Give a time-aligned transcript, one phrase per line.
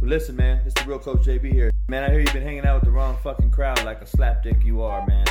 [0.00, 1.70] Well, listen, man, it's the real Coach JB here.
[1.88, 4.64] Man, I hear you've been hanging out with the wrong fucking crowd like a slapdick
[4.64, 5.26] you are, man.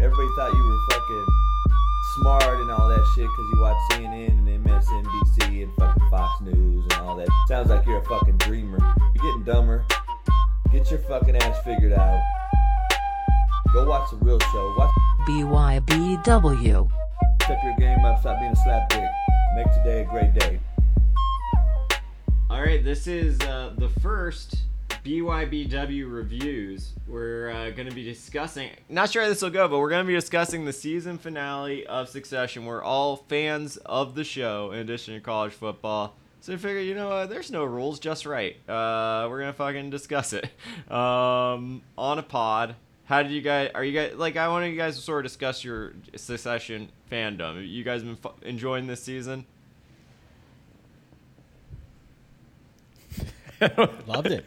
[0.00, 1.26] Everybody thought you were fucking
[2.18, 6.84] smart and all that shit because you watch CNN and MSNBC and fucking Fox News
[6.90, 7.26] and all that.
[7.48, 8.78] Sounds like you're a fucking dreamer.
[9.16, 9.84] You're getting dumber.
[10.70, 12.22] Get your fucking ass figured out.
[13.72, 14.74] Go watch the real show.
[14.78, 14.94] Watch
[15.26, 16.88] BYBW.
[17.42, 18.20] step your game up.
[18.20, 19.10] Stop being a slapdick.
[19.56, 20.60] Make today a great day.
[22.54, 24.58] All right, this is uh, the first
[25.04, 26.92] BYBW reviews.
[27.08, 30.04] We're uh, going to be discussing, not sure how this will go, but we're going
[30.04, 32.64] to be discussing the season finale of Succession.
[32.64, 36.14] We're all fans of the show, in addition to college football.
[36.42, 38.54] So I figure, you know, uh, there's no rules, just right.
[38.70, 40.48] Uh, we're to fucking discuss it
[40.92, 42.76] um, on a pod.
[43.06, 43.72] How did you guys?
[43.74, 44.36] Are you guys like?
[44.36, 47.68] I want you guys to sort of discuss your Succession fandom.
[47.68, 49.44] You guys been fu- enjoying this season?
[54.06, 54.44] Loved it.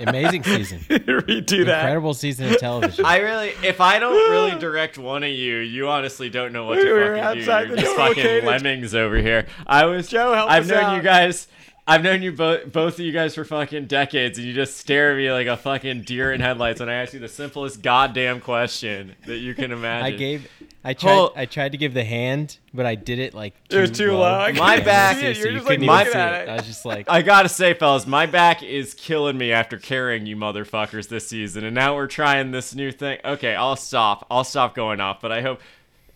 [0.00, 0.78] Amazing season.
[0.88, 1.80] Redo that.
[1.80, 3.04] Incredible season of television.
[3.04, 6.78] I really, if I don't really direct one of you, you honestly don't know what
[6.78, 7.40] We to were fucking do.
[7.50, 8.44] outside You're the just door fucking located.
[8.44, 9.46] lemmings over here.
[9.66, 10.96] I was Joe, help I've us known out.
[10.96, 11.48] you guys.
[11.88, 15.12] I've known you both, both of you guys for fucking decades, and you just stare
[15.12, 18.40] at me like a fucking deer in headlights when I ask you the simplest goddamn
[18.40, 20.06] question that you can imagine.
[20.14, 20.50] I gave.
[20.82, 21.12] I tried.
[21.14, 24.12] Hold- I tried to give the hand, but I did it like It was too
[24.12, 24.24] low.
[24.24, 26.48] I My Yeah, back- seriously, You're you just, like, couldn't even looking see at it.
[26.48, 26.50] it.
[26.50, 30.26] I was just like, I gotta say, fellas, my back is killing me after carrying
[30.26, 33.18] you motherfuckers this season, and now we're trying this new thing.
[33.24, 34.26] Okay, I'll stop.
[34.28, 35.60] I'll stop going off, but I hope.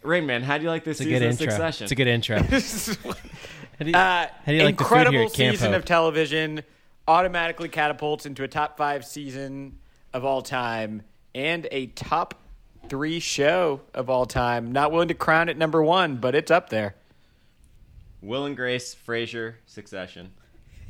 [0.02, 1.50] Rain Man, how do you like this it's a season good of intro.
[1.50, 1.84] Succession?
[1.84, 2.38] It's a good intro.
[3.80, 5.78] How do you, Uh, how do you like the food incredible here at season Hope?
[5.78, 6.62] of television.
[7.08, 9.78] Automatically catapults into a top five season
[10.12, 11.00] of all time
[11.34, 12.34] and a top
[12.90, 14.70] three show of all time.
[14.70, 16.94] Not willing to crown it number one, but it's up there.
[18.20, 20.32] Will and Grace, Frasier, Succession,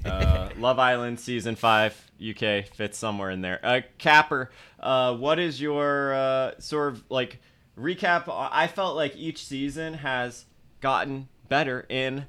[0.05, 3.61] uh, Love Island season five, UK fits somewhere in there.
[3.63, 7.39] Uh, Capper, uh, what is your uh, sort of like
[7.79, 8.25] recap?
[8.27, 10.45] I felt like each season has
[10.81, 12.27] gotten better in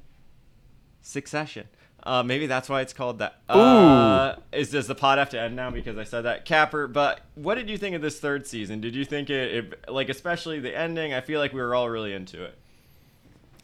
[1.02, 1.68] succession.
[2.04, 3.40] Uh, maybe that's why it's called that.
[3.48, 6.88] Uh, is does the pod have to end now because I said that, Capper?
[6.88, 8.80] But what did you think of this third season?
[8.80, 11.14] Did you think it, it like especially the ending?
[11.14, 12.58] I feel like we were all really into it.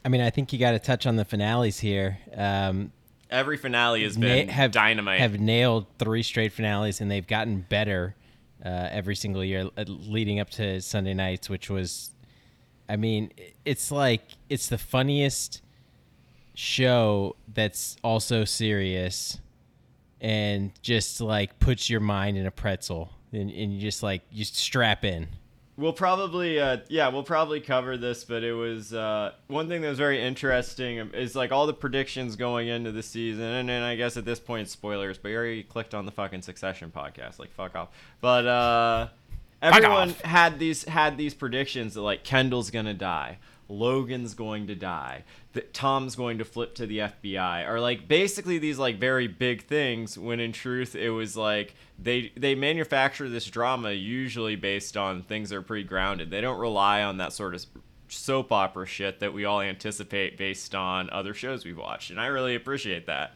[0.05, 2.19] I mean, I think you got to touch on the finales here.
[2.35, 2.93] Um,
[3.29, 5.19] Every finale has na- been have dynamite.
[5.19, 8.15] Have nailed three straight finales, and they've gotten better
[8.65, 12.11] uh, every single year uh, leading up to Sunday nights, which was,
[12.87, 13.31] I mean,
[13.65, 15.61] it's like it's the funniest
[16.59, 19.39] show that's also serious,
[20.19, 24.43] and just like puts your mind in a pretzel, and, and you just like you
[24.43, 25.29] strap in.
[25.77, 29.87] We'll probably, uh, yeah, we'll probably cover this, but it was uh, one thing that
[29.87, 33.95] was very interesting is like all the predictions going into the season, and then I
[33.95, 37.53] guess at this point, spoilers, but you already clicked on the fucking Succession podcast, like
[37.53, 37.87] fuck off.
[38.19, 39.07] But uh,
[39.61, 40.21] everyone off.
[40.21, 43.37] had these had these predictions that like Kendall's gonna die,
[43.69, 45.23] Logan's going to die,
[45.53, 49.63] that Tom's going to flip to the FBI, or like basically these like very big
[49.63, 50.17] things.
[50.17, 55.49] When in truth, it was like they they manufacture this drama usually based on things
[55.49, 56.29] that are pretty grounded.
[56.29, 57.65] They don't rely on that sort of
[58.07, 62.27] soap opera shit that we all anticipate based on other shows we've watched, and I
[62.27, 63.33] really appreciate that.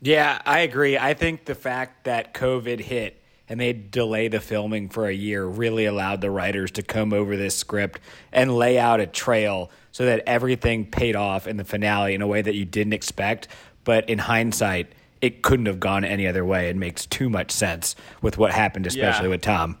[0.00, 0.96] Yeah, I agree.
[0.96, 5.44] I think the fact that COVID hit and they delay the filming for a year
[5.44, 8.00] really allowed the writers to come over this script
[8.32, 12.26] and lay out a trail so that everything paid off in the finale in a
[12.26, 13.48] way that you didn't expect.
[13.84, 14.88] But in hindsight,
[15.20, 16.68] it couldn't have gone any other way.
[16.68, 19.30] It makes too much sense with what happened, especially Yeah.
[19.30, 19.78] with Tom.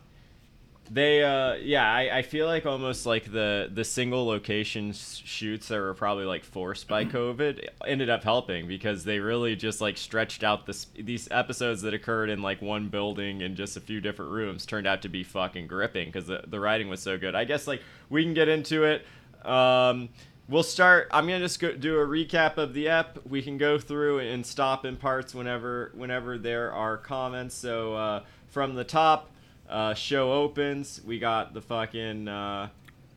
[0.90, 5.68] They, uh, yeah, I, I feel like almost like the the single location sh- shoots
[5.68, 9.96] that were probably like forced by COVID ended up helping because they really just like
[9.96, 14.00] stretched out this these episodes that occurred in like one building and just a few
[14.00, 17.34] different rooms turned out to be fucking gripping because the the writing was so good.
[17.34, 19.04] I guess like we can get into it.
[19.44, 20.10] Um,
[20.48, 21.08] we'll start.
[21.10, 23.18] I'm gonna just go, do a recap of the ep.
[23.28, 27.56] We can go through and stop in parts whenever whenever there are comments.
[27.56, 29.30] So uh, from the top.
[29.68, 31.00] Uh, show opens.
[31.04, 32.68] We got the fucking uh,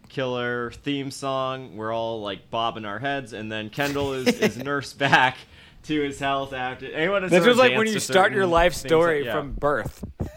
[0.09, 1.75] killer theme song.
[1.77, 5.37] We're all like bobbing our heads, and then Kendall is, is nursed back
[5.83, 6.91] to his health after.
[6.91, 9.33] Anyone has This sort was like when you start your life story like- yeah.
[9.33, 10.03] from birth.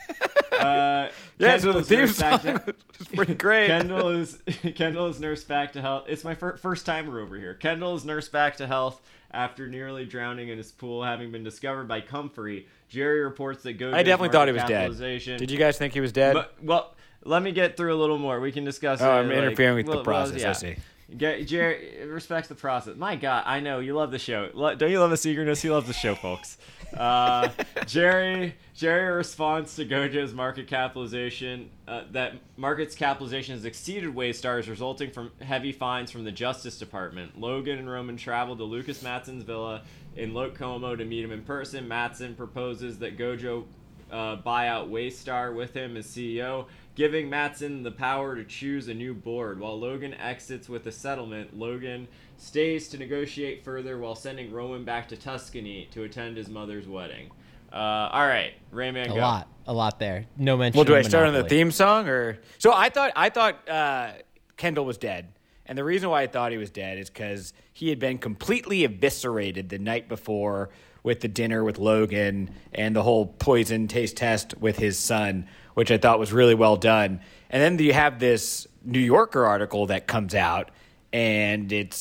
[0.52, 3.66] Uh, Yeah, so the is theme back song to- is pretty great.
[3.66, 4.38] Kendall is
[4.76, 6.04] Kendall is nursed back to health.
[6.06, 7.54] It's my fir- first timer over here.
[7.54, 9.00] Kendall is nursed back to health
[9.32, 12.68] after nearly drowning in his pool, having been discovered by Comfrey.
[12.92, 15.38] Gerri reports that Gojo's I definitely thought he was dead.
[15.38, 16.34] Did you guys think he was dead?
[16.34, 16.94] But, well,
[17.24, 18.40] let me get through a little more.
[18.40, 19.00] We can discuss.
[19.00, 20.44] Oh, it, I'm like- interfering with the well, well, process.
[20.44, 20.76] I see.
[21.16, 22.96] Get, Jerry respects the process.
[22.96, 24.48] My God, I know you love the show.
[24.48, 25.60] Don't you love the eagerness?
[25.60, 26.56] He loves the show, folks.
[26.96, 27.48] Uh,
[27.86, 35.10] Gerri, Gerri responds to Gojo's market capitalization uh, that market's capitalization has exceeded Waystar's, resulting
[35.10, 37.40] from heavy fines from the Justice Department.
[37.40, 39.82] Logan and Roman travel to Lukas Matsson's villa
[40.16, 41.88] in Lake Como to meet him in person.
[41.88, 43.64] Matsson proposes that Gojo
[44.10, 48.94] uh, buy out Waystar with him as CEO, giving Matsson the power to choose a
[48.94, 49.58] new board.
[49.58, 52.08] While Logan exits with a settlement, Logan
[52.42, 57.30] stays to negotiate further while sending Roman back to Tuscany to attend his mother's wedding.
[57.72, 57.76] Uh,
[58.12, 59.14] all right, Rayman, A go.
[59.14, 60.26] lot, a lot there.
[60.36, 60.76] No mention.
[60.76, 62.38] Well, do of I start on the theme song or?
[62.58, 64.12] So I thought I thought uh,
[64.56, 65.28] Kendall was dead,
[65.66, 68.84] and the reason why I thought he was dead is because he had been completely
[68.84, 70.68] eviscerated the night before
[71.04, 75.90] with the dinner with Logan and the whole poison taste test with his son, which
[75.90, 77.20] I thought was really well done.
[77.50, 80.70] And then you have this New Yorker article that comes out,
[81.12, 81.98] and it's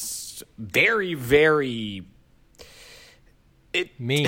[0.57, 2.03] very, very
[3.73, 4.27] it Me.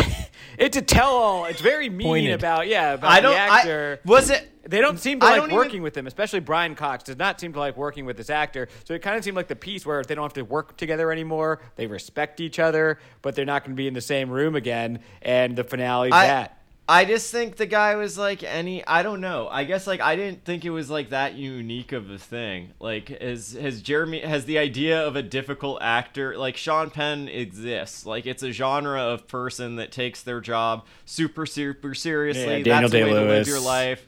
[0.57, 1.45] it's a tell all.
[1.45, 2.33] It's very mean Pointed.
[2.33, 3.33] about yeah about I don't.
[3.33, 3.99] the actor.
[4.05, 4.49] I, was it?
[4.65, 7.17] They don't seem to I like don't even- working with him, especially Brian Cox does
[7.17, 8.69] not seem to like working with this actor.
[8.85, 11.11] So it kind of seemed like the piece where they don't have to work together
[11.11, 11.59] anymore.
[11.75, 14.99] They respect each other, but they're not going to be in the same room again.
[15.21, 16.62] And the finale I, that.
[16.87, 19.47] I just think the guy was like any I don't know.
[19.49, 22.71] I guess like I didn't think it was like that unique of a thing.
[22.79, 28.05] Like has has Jeremy has the idea of a difficult actor like Sean Penn exists.
[28.05, 32.57] Like it's a genre of person that takes their job super super seriously.
[32.57, 34.05] Yeah, Daniel That's the way to live your life.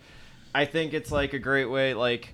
[0.54, 2.34] I think it's like a great way like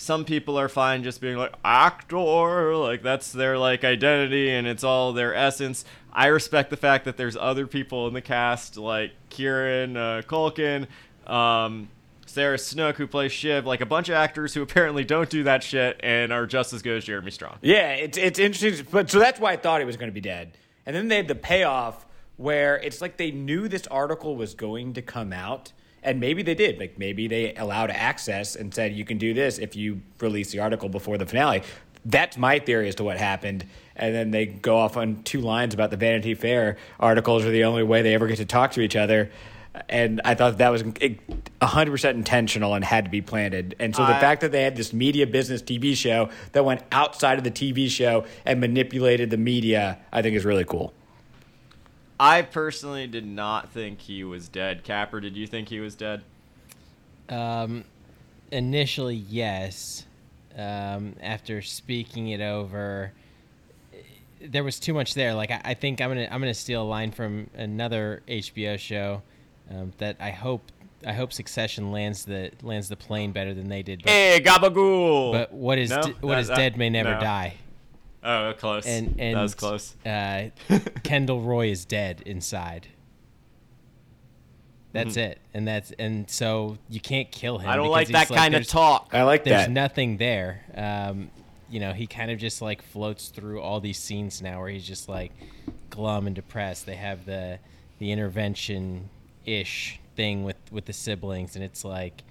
[0.00, 4.82] some people are fine just being like actor like that's their like identity and it's
[4.82, 9.12] all their essence i respect the fact that there's other people in the cast like
[9.28, 10.86] kieran uh, culkin
[11.26, 11.88] um,
[12.26, 15.62] sarah snook who plays shiv like a bunch of actors who apparently don't do that
[15.62, 19.18] shit and are just as good as jeremy strong Yeah, it's it's interesting, but so
[19.18, 20.56] that's why I thought he was going to be dead.
[20.86, 22.06] And then they had the payoff
[22.36, 26.54] where it's like they knew this article was going to come out, and maybe they
[26.54, 26.78] did.
[26.78, 30.60] Like maybe they allowed access and said you can do this if you release the
[30.60, 31.62] article before the finale.
[32.04, 33.66] That's my theory as to what happened.
[33.94, 37.64] And then they go off on two lines about the Vanity Fair articles are the
[37.64, 39.30] only way they ever get to talk to each other.
[39.88, 43.76] And I thought that was 100% intentional and had to be planted.
[43.78, 46.82] And so the I- fact that they had this media business TV show that went
[46.90, 50.92] outside of the TV show and manipulated the media, I think is really cool.
[52.20, 56.22] I personally did not think he was dead capper did you think he was dead
[57.28, 57.84] Um,
[58.50, 60.04] initially, yes.
[60.58, 63.12] Um, after speaking it over,
[64.42, 65.32] there was too much there.
[65.34, 69.22] Like I, I think I'm gonna I'm gonna steal a line from another HBO show
[69.70, 70.72] um, that I hope
[71.06, 74.02] I hope Succession lands the lands the plane better than they did.
[74.02, 76.02] But, hey gabagool but what is No?
[76.02, 77.20] d- what That- is that- dead may never no.
[77.20, 77.54] die.
[78.22, 80.50] Oh close And and that was close Uh,
[81.02, 82.88] Kendall Roy is dead inside.
[84.92, 87.70] That's it, and that's and so you can't kill him.
[87.70, 89.58] i don't like he's that kind of talk I like there's that.
[89.66, 90.64] There's nothing there.
[90.74, 91.30] Um,
[91.70, 94.84] you know, he kind of just like floats through all these scenes now where he's
[94.86, 95.30] just like
[95.90, 96.86] glum and depressed.
[96.86, 97.60] They have the
[98.00, 99.08] the intervention
[99.46, 102.24] ish thing with with the siblings, and it's like,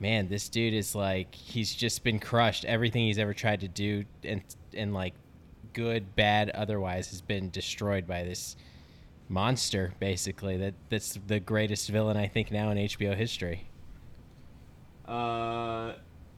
[0.00, 2.64] man, this dude is like he's just been crushed.
[2.64, 4.40] Everything he's ever tried to do and
[4.74, 5.14] and like
[5.72, 8.56] good, bad, otherwise has been destroyed by this
[9.28, 13.66] monster basically that that's the greatest villain I think now in HBO history.
[15.08, 15.94] uh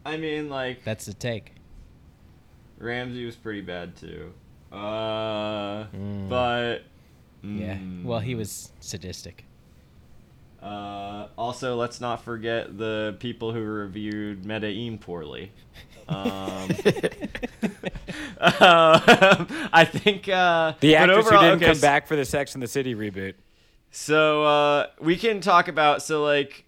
[0.06, 1.52] i mean like That's the take.
[2.78, 4.32] Ramsey was pretty bad too.
[4.72, 5.86] Uh,
[6.28, 6.78] but
[7.42, 7.76] Yeah.
[7.76, 9.44] mm, Well, he was sadistic.
[10.62, 15.50] Uh, also, let's not forget the people who reviewed Medellin poorly.
[16.08, 16.68] Um,
[18.40, 22.54] uh, I think uh, The actress overall- who didn't okay, come back for the Sex
[22.54, 23.34] and the City reboot.
[23.90, 26.64] So uh, we can talk about so like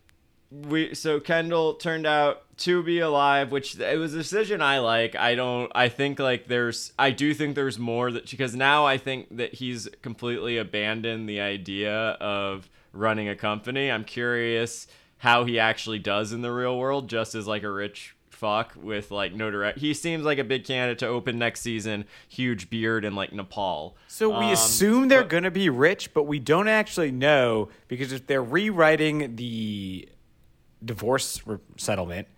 [0.51, 5.15] we so Kendall turned out to be alive, which it was a decision I like.
[5.17, 5.71] I don't.
[5.75, 6.93] I think like there's.
[6.99, 11.41] I do think there's more that because now I think that he's completely abandoned the
[11.41, 13.91] idea of running a company.
[13.91, 14.87] I'm curious
[15.19, 19.11] how he actually does in the real world, just as like a rich fuck with
[19.11, 19.79] like no direct.
[19.79, 22.05] He seems like a big candidate to open next season.
[22.29, 23.97] Huge beard and like Nepal.
[24.09, 27.69] So we Um, assume they're but- going to be rich, but we don't actually know
[27.89, 30.09] because if they're rewriting the
[30.85, 32.29] divorce re- settlement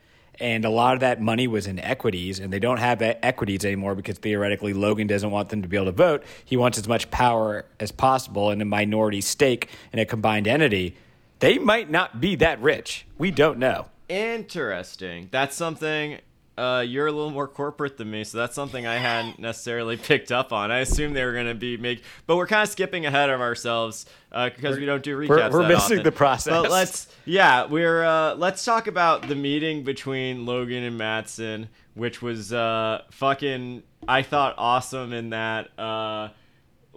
[0.40, 3.96] and a lot of that money was in equities and they don't have equities anymore
[3.96, 6.22] because theoretically Logan doesn't want them to be able to vote.
[6.44, 10.94] He wants as much power as possible in a minority stake in a combined entity.
[11.40, 13.04] They might not be that rich.
[13.18, 13.86] We don't know.
[14.08, 15.28] Interesting.
[15.30, 16.20] That's something
[16.58, 20.32] uh, you're a little more corporate than me, so that's something I hadn't necessarily picked
[20.32, 20.72] up on.
[20.72, 23.40] I assumed they were going to be make, but we're kind of skipping ahead of
[23.40, 25.52] ourselves because we don't do recaps.
[25.52, 26.02] we're that missing often.
[26.02, 26.52] the process.
[26.52, 32.20] But let's, yeah, we're uh, let's talk about the meeting between Logan and Matsson, which
[32.20, 33.84] was uh, fucking.
[34.06, 35.70] I thought awesome in that.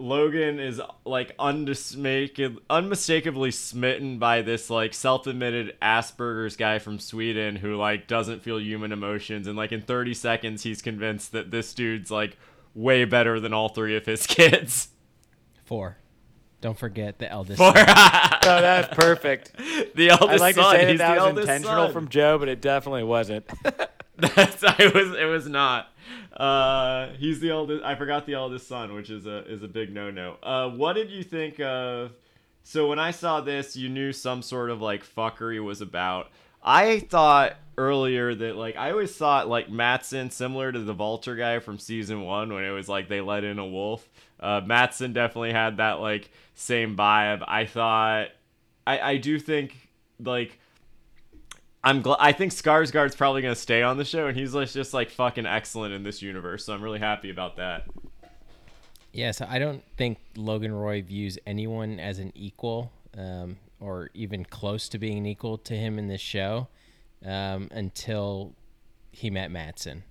[0.02, 7.76] Logan is like undismak- unmistakably smitten by this like self-admitted Asperger's guy from Sweden who
[7.78, 12.12] like doesn't feel human emotions and like in 30 seconds he's convinced that this dude's
[12.12, 12.38] like
[12.74, 14.90] way better than all three of his kids.
[15.66, 15.98] Four.
[16.62, 17.58] Don't forget the eldest.
[17.58, 17.86] For son.
[18.44, 19.56] Oh, that's perfect.
[19.96, 21.94] the eldest I'd like to say that that was intentional son.
[21.94, 23.46] from Joe, but it definitely wasn't.
[24.18, 25.92] That's it was it was not.
[26.42, 27.84] Uh, he's the eldest.
[27.84, 30.38] I forgot the eldest son, which is a is a big no no.
[30.42, 32.14] Uh, what did you think of?
[32.64, 36.32] So when I saw this, you knew some sort of like fuckery was about.
[36.64, 41.60] I thought earlier that like I always thought like Matsson similar to the Vulture guy
[41.60, 44.10] from season one when it was like they let in a wolf.
[44.40, 47.44] Uh, Matsson definitely had that like same vibe.
[47.48, 48.30] I thought
[48.88, 49.76] I I do think
[50.20, 50.58] like
[51.84, 52.18] I'm glad.
[52.20, 55.46] I think Skarsgård's probably gonna stay on the show, and he's like, just like fucking
[55.46, 56.66] excellent in this universe.
[56.66, 57.88] So I'm really happy about that.
[59.14, 64.46] Yeah, so I don't think Logan Roy views anyone as an equal um, or even
[64.46, 66.68] close to being an equal to him in this show
[67.26, 68.54] um, until
[69.12, 70.04] he met Matsson.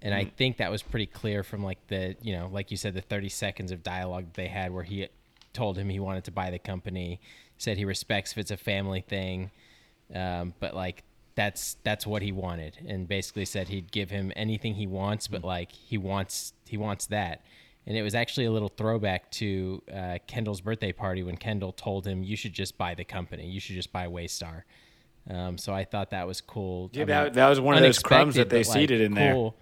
[0.00, 2.94] And I think that was pretty clear from like the, you know, like you said,
[2.94, 5.08] the 30 seconds of dialogue they had where he
[5.52, 7.20] told him he wanted to buy the company,
[7.56, 9.52] said he respects if it's a family thing,
[10.14, 11.02] um, but like
[11.34, 15.42] that's that's what he wanted, and basically said he'd give him anything he wants, but
[15.44, 17.42] like he wants he wants that.
[17.84, 22.06] And it was actually a little throwback to uh, Kendall's birthday party when Kendall told
[22.06, 23.48] him, "You should just buy the company.
[23.48, 24.62] You should just buy Waystar."
[25.28, 26.90] Um, so I thought that was cool.
[26.92, 29.32] Yeah, I that- that was one of those crumbs that they like, seeded in there.
[29.32, 29.56] cool,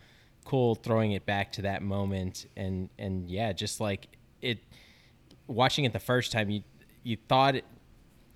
[0.44, 4.08] Cool throwing it back to that moment, and and yeah, just like
[4.42, 4.58] it.
[5.46, 6.62] Watching it the first time, you
[7.02, 7.56] you thought,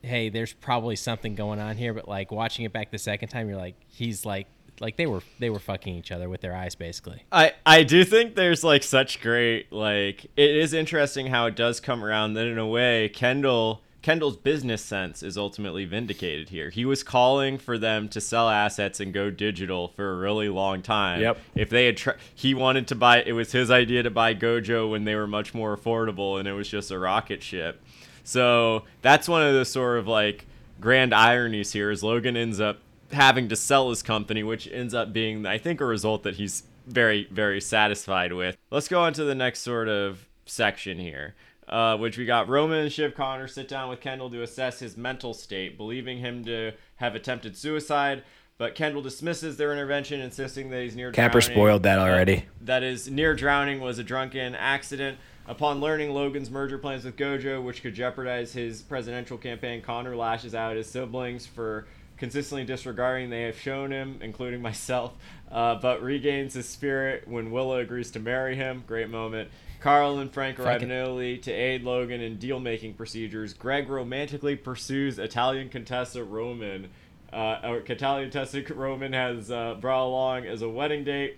[0.05, 3.49] hey, there's probably something going on here, but like watching it back the second time,
[3.49, 4.47] you're like, he's like,
[4.81, 7.23] like they were they were fucking each other with their eyes, basically.
[7.31, 11.81] I I do think there's like such great like it is interesting how it does
[11.81, 16.69] come around that in a way Kendall Kendall's business sense is ultimately vindicated here.
[16.69, 20.83] He was calling for them to sell assets and go digital for a really long
[20.83, 21.23] time.
[21.23, 21.39] Yep.
[21.55, 23.23] If they had, tr- he wanted to buy.
[23.23, 26.53] It was his idea to buy Gojo when they were much more affordable, and it
[26.53, 27.83] was just a rocket ship.
[28.25, 30.47] So that's one of the sort of like
[30.81, 31.91] grand ironies here.
[31.91, 32.81] Is Logan ends up
[33.13, 36.65] having to sell his company, which ends up being, I think, a result that he's
[36.87, 38.57] very, very satisfied with.
[38.71, 41.35] Let's go on to the next sort of section here
[41.69, 44.97] uh, which we got Roman and Shiv Connor sit down with Kendall to assess his
[44.97, 48.23] mental state, believing him to have attempted suicide.
[48.57, 51.57] But Kendall dismisses their intervention, insisting that he's near Capper drowning.
[51.57, 52.45] spoiled that already.
[52.61, 55.19] that is, near drowning was a drunken accident.
[55.47, 60.55] Upon learning Logan's merger plans with Gojo, which could jeopardize his presidential campaign, Connor lashes
[60.55, 61.87] out at his siblings for
[62.17, 65.13] consistently disregarding they have shown him, including myself,
[65.51, 68.85] uh, but regains his spirit when Willa agrees to marry him.
[68.87, 69.51] Great moment.
[69.81, 73.53] Karl and Frank arrive in Italy to aid Logan in deal making procedures.
[73.53, 76.89] Greg romantically pursues Italian Contessa Roman.
[77.31, 81.37] Uh, Italian Contessa Roman has uh, brought along as a wedding date,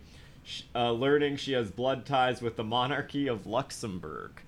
[0.74, 4.40] uh, learning she has blood ties with the monarchy of Luxembourg.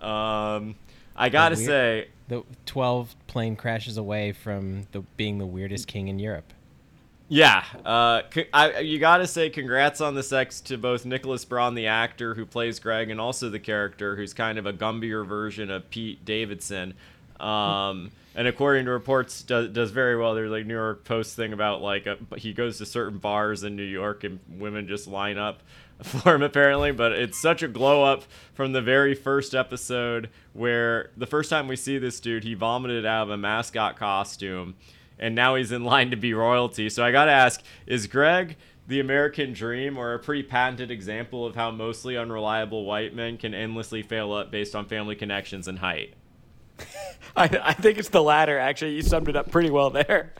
[0.00, 0.74] Um,
[1.16, 6.08] I gotta weird- say, The twelve plane crashes away from the being the weirdest king
[6.08, 6.52] in Europe.
[7.28, 8.22] Yeah, uh,
[8.52, 12.44] I, you gotta say congrats on the sex to both Nicholas Braun, the actor who
[12.44, 16.92] plays Greg, and also the character who's kind of a gumbier version of Pete Davidson.
[17.40, 20.34] Um, and according to reports, does, does very well.
[20.34, 23.76] There's like New York Post thing about like a, he goes to certain bars in
[23.76, 25.62] New York and women just line up
[26.02, 26.92] for him apparently.
[26.92, 28.24] But it's such a glow up
[28.54, 33.04] from the very first episode where the first time we see this dude, he vomited
[33.04, 34.76] out of a mascot costume
[35.22, 36.90] and now he's in line to be royalty.
[36.90, 38.56] So I gotta ask: Is Greg
[38.88, 43.54] the American dream, or a pretty patented example of how mostly unreliable white men can
[43.54, 46.14] endlessly fail up based on family connections and height?
[47.36, 48.58] I, I think it's the latter.
[48.58, 50.32] Actually, you summed it up pretty well there.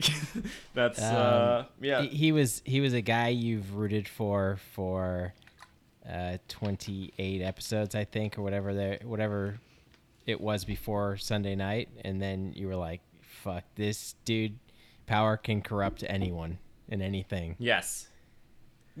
[0.74, 2.02] That's uh, Um, yeah.
[2.02, 5.34] He, he was he was a guy you've rooted for for
[6.10, 9.60] uh, 28 episodes, I think, or whatever there whatever
[10.26, 13.00] it was before Sunday night, and then you were like,
[13.42, 14.58] "Fuck this dude!
[15.06, 16.58] Power can corrupt anyone
[16.88, 18.08] and anything." yes.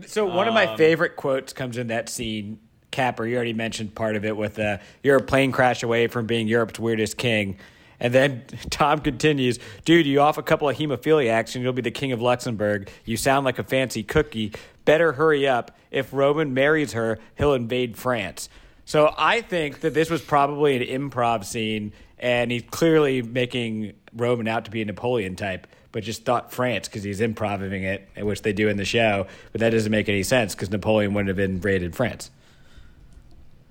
[0.06, 2.60] So one of my Um, favorite quotes comes in that scene.
[2.92, 6.26] Capper, you already mentioned part of it with uh, "You're a plane crash away from
[6.26, 7.56] being Europe's weirdest king,"
[8.02, 11.90] And then Tom continues, dude, you off a couple of hemophiliacs and you'll be the
[11.90, 12.90] king of Luxembourg.
[13.06, 14.52] You sound like a fancy cookie.
[14.84, 15.74] Better hurry up.
[15.90, 18.48] If Roman marries her, he'll invade France.
[18.84, 24.48] So I think that this was probably an improv scene, and he's clearly making Roman
[24.48, 28.42] out to be a Napoleon type, but just thought France because he's improvising it, which
[28.42, 29.28] they do in the show.
[29.52, 32.30] But that doesn't make any sense because Napoleon wouldn't have invaded France.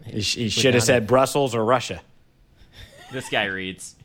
[0.06, 1.08] He, he should have said.
[1.08, 2.02] Brussels or Russia.
[3.12, 3.96] This guy reads.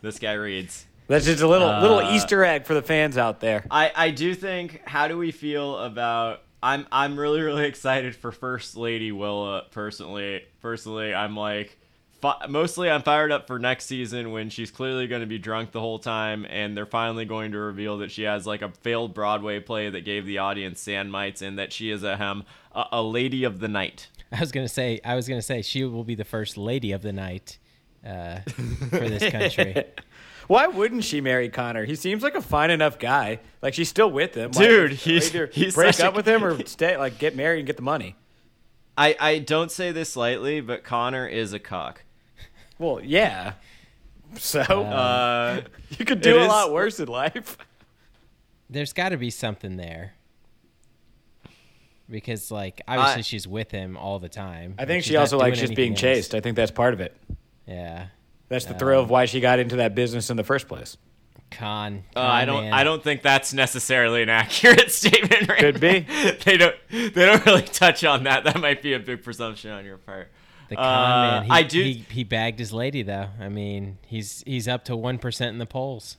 [0.00, 0.86] this guy reads.
[1.08, 3.64] That's just a little little Uh, Easter egg for the fans out there.
[3.70, 8.30] I, I do think how do we feel about I'm I'm really really excited for
[8.30, 11.76] First Lady Willa personally personally I'm like
[12.20, 15.72] fi- mostly I'm fired up for next season when she's clearly going to be drunk
[15.72, 19.12] the whole time and they're finally going to reveal that she has like a failed
[19.12, 22.84] Broadway play that gave the audience sand mites and that she is a hem a,
[22.92, 24.08] a lady of the night.
[24.32, 27.02] I was gonna say I was gonna say she will be the first lady of
[27.02, 27.58] the night
[28.06, 29.84] uh, for this country.
[30.46, 31.84] Why wouldn't she marry Connor?
[31.84, 33.38] He seems like a fine enough guy.
[33.62, 34.50] Like she's still with him.
[34.52, 36.96] Why- Dude, he's- either he's break such a- up with him or stay.
[36.96, 38.16] Like get married and get the money.
[38.98, 42.02] I I don't say this lightly, but Connor is a cock.
[42.78, 43.54] Well, yeah.
[44.38, 45.60] So Uh,
[45.98, 47.56] you could do a is- lot worse in life.
[48.68, 50.14] There's got to be something there
[52.10, 54.74] because, like, obviously I- she's with him all the time.
[54.78, 56.00] I think she also likes doing just being else.
[56.00, 56.34] chased.
[56.34, 57.16] I think that's part of it.
[57.66, 58.06] Yeah,
[58.48, 60.96] That's the thrill of why she got into that business in the first place.
[61.52, 62.02] con.
[62.16, 62.64] Uh, I don't.
[62.64, 62.72] man.
[62.72, 65.48] I don't think that's necessarily an accurate statement.
[65.48, 66.00] Right Could be.
[66.44, 66.74] they don't.
[66.90, 68.44] They don't really touch on that.
[68.44, 70.30] That might be a big presumption on your part.
[70.68, 71.44] The con Uh, man.
[71.44, 73.28] He, I do- He, he bagged his lady though.
[73.40, 76.16] I mean, he's he's up to one percent in the polls.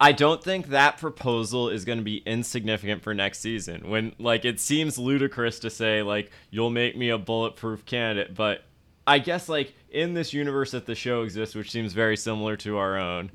[0.00, 3.88] I don't think that proposal is going to be insignificant for next season.
[3.88, 8.64] When like it seems ludicrous to say like you'll make me a bulletproof candidate, but
[9.06, 12.76] I guess like in this universe that the show exists, which seems very similar to
[12.76, 13.30] our own,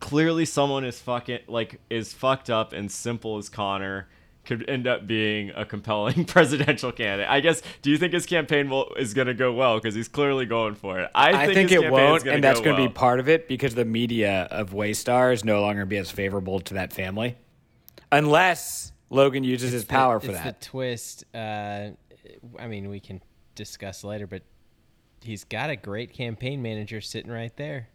[0.00, 4.08] clearly someone is fucking like is fucked up and simple as Connor
[4.46, 7.28] could end up being a compelling presidential candidate.
[7.28, 7.62] I guess.
[7.82, 10.74] Do you think his campaign will, is going to go well because he's clearly going
[10.74, 11.10] for it?
[11.14, 12.88] I, I think his it won't, gonna and that's going to well.
[12.88, 16.60] be part of it because the media of Waystar is no longer be as favorable
[16.60, 17.36] to that family,
[18.12, 20.60] unless Logan uses his the- power for it's that.
[20.60, 21.24] the twist.
[21.34, 21.90] Uh,
[22.58, 23.20] I mean, we can
[23.54, 24.42] discuss later, but
[25.22, 27.88] he's got a great campaign manager sitting right there.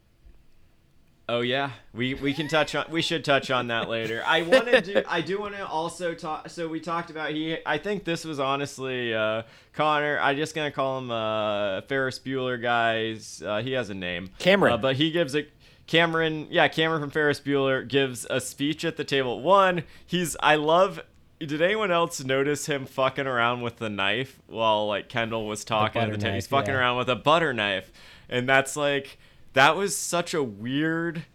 [1.30, 4.22] Oh yeah, we we can touch on we should touch on that later.
[4.26, 6.50] I want to do I do want to also talk.
[6.50, 7.58] So we talked about he.
[7.66, 10.20] I think this was honestly uh, Connor.
[10.20, 13.42] I just gonna call him uh, Ferris Bueller, guys.
[13.46, 14.74] Uh, he has a name, Cameron.
[14.74, 15.46] Uh, but he gives a
[15.88, 16.48] Cameron.
[16.50, 19.42] Yeah, Cameron from Ferris Bueller gives a speech at the table.
[19.42, 21.02] One, he's I love.
[21.40, 26.02] Did anyone else notice him fucking around with the knife while like Kendall was talking
[26.02, 26.36] at the table?
[26.36, 26.80] He's fucking yeah.
[26.80, 27.92] around with a butter knife,
[28.30, 29.18] and that's like
[29.54, 31.26] that was such a weird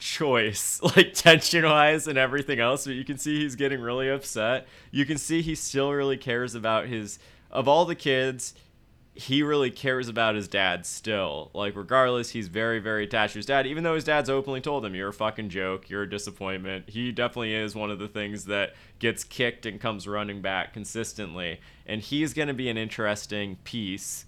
[0.00, 2.86] choice, like tension wise and everything else.
[2.86, 4.66] But you can see he's getting really upset.
[4.90, 7.18] You can see he still really cares about his
[7.50, 8.54] of all the kids.
[9.12, 11.50] He really cares about his dad still.
[11.52, 13.66] Like regardless, he's very very attached to his dad.
[13.66, 15.90] Even though his dad's openly told him, "You're a fucking joke.
[15.90, 20.08] You're a disappointment." He definitely is one of the things that gets kicked and comes
[20.08, 21.60] running back consistently.
[21.86, 24.26] And he's going to be an interesting piece.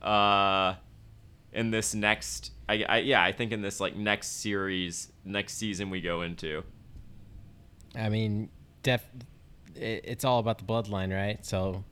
[0.00, 0.74] Uh,
[1.52, 5.90] in this next I, I yeah i think in this like next series next season
[5.90, 6.62] we go into
[7.96, 8.50] I mean,
[8.82, 9.02] def.
[9.74, 11.44] It, it's all about the bloodline, right?
[11.44, 11.84] So,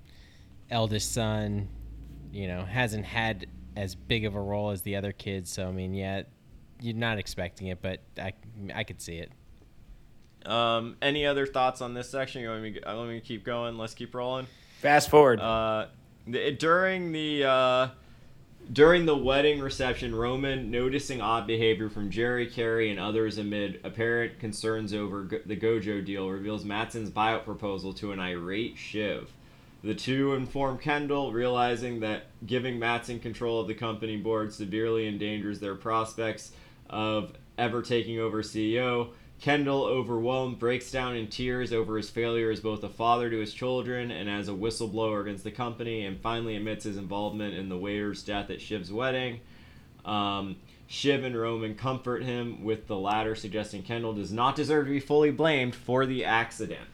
[0.71, 1.69] eldest son,
[2.33, 5.51] you know, hasn't had as big of a role as the other kids.
[5.51, 6.23] So, I mean, yeah,
[6.81, 8.35] you're not expecting it, but I,
[8.75, 9.33] I could see it.
[10.45, 13.77] um any other thoughts on this section you want me to, let me keep going
[13.79, 14.47] let's keep rolling
[14.81, 15.40] Fast forward.
[15.40, 15.87] uh
[16.27, 17.88] the, during the uh
[18.72, 24.38] during the wedding reception, Roman, noticing odd behavior from Gerri, Carey, and others amid apparent
[24.38, 29.33] concerns over go- the Gojo deal, reveals Matsson's buyout proposal to an irate Shiv.
[29.85, 35.61] The two inform Kendall, realizing that giving Matsson control of the company board severely endangers
[35.61, 36.52] their prospects
[36.90, 39.11] of ever taking over CEO.
[39.40, 43.53] Kendall, overwhelmed, breaks down in tears over his failure as both a father to his
[43.53, 47.77] children and as a whistleblower against the company, and finally admits his involvement in the
[47.77, 49.40] waiter's death at Shiv's wedding.
[50.05, 54.92] Um, Shiv and Roman comfort him, with the latter suggesting Kendall does not deserve to
[54.92, 56.88] be fully blamed for the accident.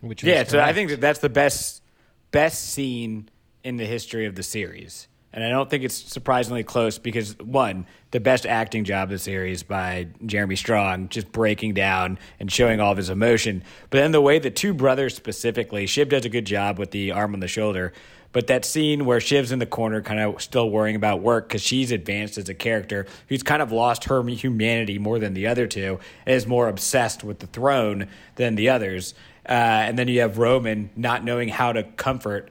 [0.00, 1.82] Which was yeah, so I think that that's the best
[2.30, 3.30] best scene
[3.62, 5.08] in the history of the series.
[5.34, 9.18] And I don't think it's surprisingly close because one, the best acting job of the
[9.18, 13.64] series by Jeremy Strong, just breaking down and showing all of his emotion.
[13.90, 17.10] But then the way the two brothers specifically, Shiv does a good job with the
[17.10, 17.92] arm on the shoulder,
[18.34, 21.62] But that scene where Shiv's in the corner, kind of still worrying about work because
[21.62, 25.68] she's advanced as a character who's kind of lost her humanity more than the other
[25.68, 29.14] two and is more obsessed with the throne than the others.
[29.48, 32.50] Uh, and then you have Roman not knowing how to comfort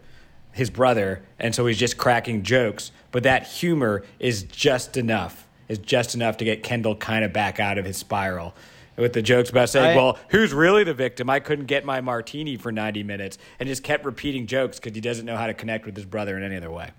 [0.53, 2.91] his brother, and so he's just cracking jokes.
[3.11, 7.59] But that humor is just enough, is just enough to get Kendall kind of back
[7.59, 8.55] out of his spiral.
[8.95, 11.27] With the jokes about saying, I- well, who's really the victim?
[11.29, 15.01] I couldn't get my martini for 90 minutes, and just kept repeating jokes because he
[15.01, 16.91] doesn't know how to connect with his brother in any other way.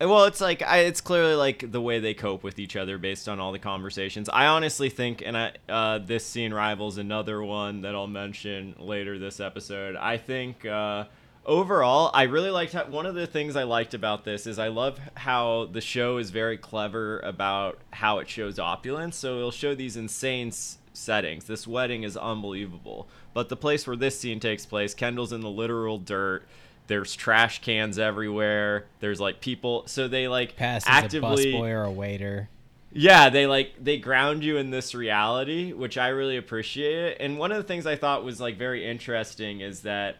[0.00, 3.28] Well, it's like I, it's clearly like the way they cope with each other based
[3.28, 4.28] on all the conversations.
[4.28, 9.18] I honestly think, and I uh, this scene rivals another one that I'll mention later
[9.18, 9.96] this episode.
[9.96, 11.06] I think uh,
[11.48, 14.68] overall, I really liked how, one of the things I liked about this is I
[14.68, 19.16] love how the show is very clever about how it shows opulence.
[19.16, 21.46] So it'll show these insane s- settings.
[21.46, 25.50] This wedding is unbelievable, but the place where this scene takes place, Kendall's in the
[25.50, 26.46] literal dirt.
[26.86, 28.86] There's trash cans everywhere.
[29.00, 32.48] There's like people, so they like Pass as actively a busboy or a waiter.
[32.92, 37.18] yeah, they like they ground you in this reality, which I really appreciate.
[37.20, 40.16] And one of the things I thought was like very interesting is that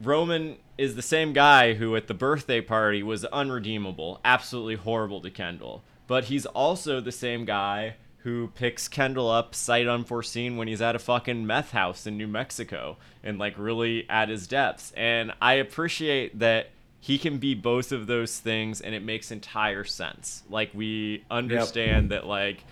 [0.00, 5.30] Roman is the same guy who at the birthday party was unredeemable, absolutely horrible to
[5.30, 5.82] Kendall.
[6.06, 10.96] But he's also the same guy who picks Kendall up sight unforeseen when he's at
[10.96, 14.92] a fucking meth house in New Mexico and like really at his depths.
[14.96, 19.84] And I appreciate that he can be both of those things and it makes entire
[19.84, 20.42] sense.
[20.48, 22.64] Like we understand that like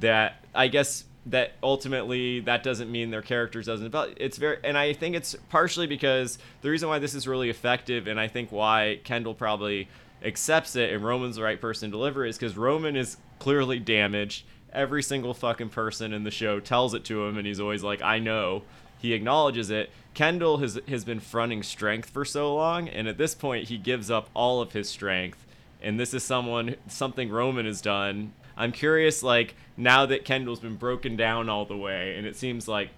[0.00, 4.14] that I guess that ultimately that doesn't mean their characters doesn't develop.
[4.16, 8.06] It's very and I think it's partially because the reason why this is really effective
[8.06, 9.88] and I think why Kendall probably
[10.24, 14.44] accepts it and Roman's the right person to deliver is because Roman is clearly damaged.
[14.72, 18.02] Every single fucking person in the show tells it to him and he's always like,
[18.02, 18.62] I know.
[18.98, 19.90] He acknowledges it.
[20.14, 24.12] Kendall has has been fronting strength for so long, and at this point he gives
[24.12, 25.44] up all of his strength.
[25.82, 28.32] And this is someone something Roman has done.
[28.56, 32.68] I'm curious, like now that Kendall's been broken down all the way, and it seems
[32.68, 32.90] like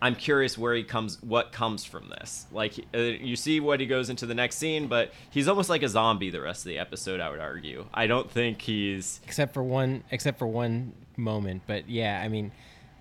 [0.00, 2.46] I'm curious where he comes, what comes from this.
[2.52, 5.82] Like uh, you see what he goes into the next scene, but he's almost like
[5.82, 7.20] a zombie the rest of the episode.
[7.20, 7.86] I would argue.
[7.92, 12.52] I don't think he's except for one except for one moment but yeah i mean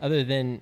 [0.02, 0.62] other than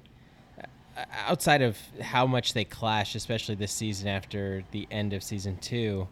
[0.98, 5.58] uh, outside of how much they clash especially this season after the end of season
[5.58, 6.08] two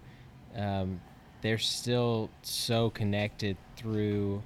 [0.56, 1.02] um,
[1.42, 4.42] they're still so connected through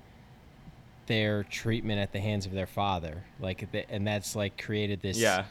[1.08, 5.46] their treatment at the hands of their father like and that's like created this Yeah.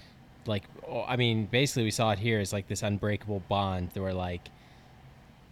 [0.46, 4.12] like oh, i mean basically we saw it here is like this unbreakable bond where
[4.14, 4.48] like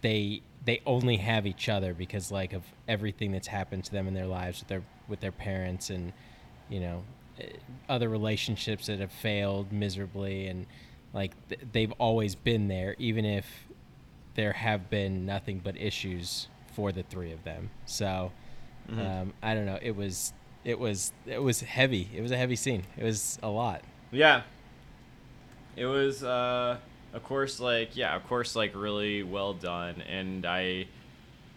[0.01, 4.13] they they only have each other because like of everything that's happened to them in
[4.13, 6.13] their lives with their with their parents and
[6.69, 7.03] you know
[7.39, 7.47] eh,
[7.89, 10.65] other relationships that have failed miserably and
[11.13, 13.45] like th- they've always been there even if
[14.35, 18.31] there have been nothing but issues for the three of them so
[18.89, 19.79] um, i don't know.
[19.81, 20.33] It was
[20.65, 22.09] it was it was heavy.
[22.13, 22.83] It was a heavy scene.
[22.97, 23.81] It was a lot.
[24.11, 24.41] Yeah.
[25.75, 26.77] It was uh
[27.13, 30.01] of course like yeah, of course like really well done.
[30.01, 30.87] And I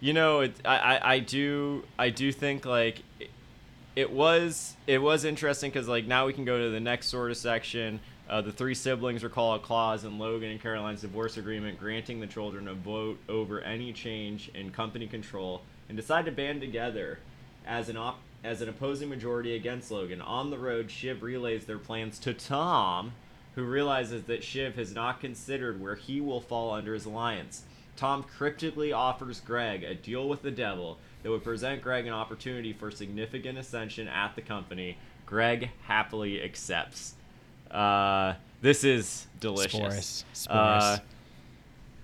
[0.00, 3.30] you know, it I I, I do I do think like it,
[3.96, 7.30] it was it was interesting cuz like now we can go to the next sort
[7.30, 8.00] of section.
[8.28, 12.26] Uh, the three siblings recall a clause in Logan and Caroline's divorce agreement granting the
[12.26, 17.18] children a vote over any change in company control and decide to band together
[17.66, 20.20] as an op- as an opposing majority against Logan.
[20.20, 23.12] On the road, Shiv relays their plans to Tom,
[23.56, 27.62] who realizes that Shiv has not considered where he will fall under his alliance.
[27.96, 32.72] Tom cryptically offers Greg a deal with the devil that would present Greg an opportunity
[32.72, 34.96] for significant ascension at the company.
[35.26, 37.14] Greg happily accepts.
[37.70, 40.24] Uh, this is delicious.
[40.48, 40.98] Uh.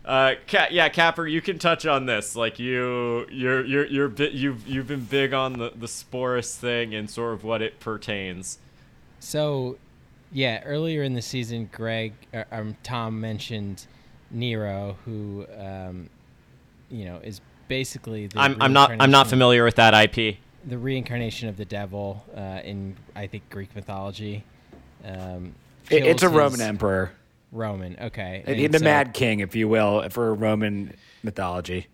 [0.04, 2.36] Uh, Ca- yeah, Capper, you can touch on this.
[2.36, 6.94] Like you, you're, you're, you're, bi- you've, you've been big on the the Sporus thing
[6.94, 8.58] and sort of what it pertains.
[9.20, 9.78] So,
[10.32, 13.86] yeah, earlier in the season, Greg, uh, um, Tom mentioned
[14.30, 16.10] Nero, who, um,
[16.90, 20.36] you know, is basically the I'm, I'm not, I'm not reincarnation- familiar with that IP.
[20.66, 24.44] The reincarnation of the devil uh, in, I think, Greek mythology.
[25.04, 25.54] Um,
[25.90, 27.12] It- it's a kills Roman emperor,
[27.54, 28.42] Roman, okay.
[28.44, 31.86] the And so- Mad King, if you will, for Roman mythology.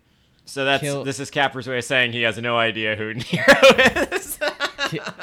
[0.45, 4.11] So that's Kill- this is Capper's way of saying he has no idea who Nero
[4.11, 4.39] is.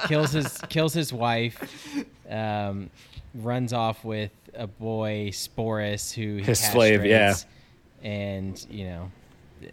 [0.07, 2.89] kills his kills his wife, um,
[3.35, 7.35] runs off with a boy Sporus who he His slave, yeah.
[8.03, 9.11] and you know,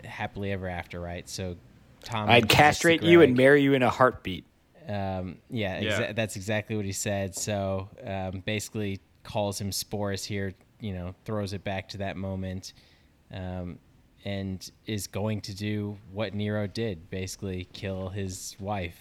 [0.03, 1.29] happily ever after, right?
[1.29, 1.55] So
[2.03, 4.43] Tom, I'd mentions this to castrate you and marry you in a heartbeat.
[4.89, 6.11] Um, yeah, Yeah.
[6.11, 7.33] that's exactly what he said.
[7.35, 10.53] So um, basically, calls him Sporus here.
[10.79, 12.73] You know, throws it back to that moment.
[13.33, 13.79] Um,
[14.25, 18.97] and is going to do what Nero did, basically kill his wife.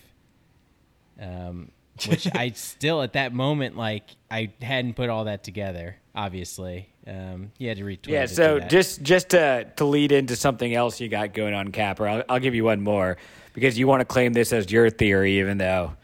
[1.20, 1.70] Um,
[2.06, 5.96] which I still at that moment like I hadn't put all that together.
[6.14, 8.08] Obviously, um, you had to retweet.
[8.08, 12.06] Yeah, so just just to to lead into something else you got going on, Capper,
[12.06, 13.16] I'll, I'll give you one more
[13.52, 15.94] because you want to claim this as your theory, even though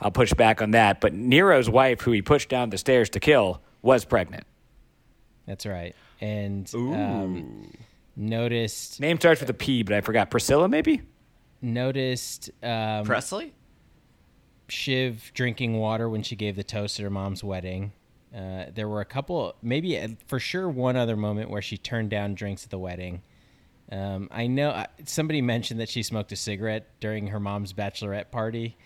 [0.00, 1.00] I'll push back on that.
[1.00, 4.44] But Nero's wife, who he pushed down the stairs to kill, was pregnant.
[5.46, 5.94] that's right.
[6.20, 7.72] And um,
[8.16, 10.30] noticed Name starts with a P, but I forgot.
[10.30, 11.02] Priscilla, maybe.
[11.62, 13.54] noticed um, Presley?
[14.68, 17.92] Shiv drinking water when she gave the toast at her mom's wedding.
[18.34, 22.10] Uh, there were a couple, maybe uh, for sure, one other moment where she turned
[22.10, 23.22] down drinks at the wedding.
[23.90, 28.30] Um, I know uh, somebody mentioned that she smoked a cigarette during her mom's bachelorette
[28.30, 28.76] party,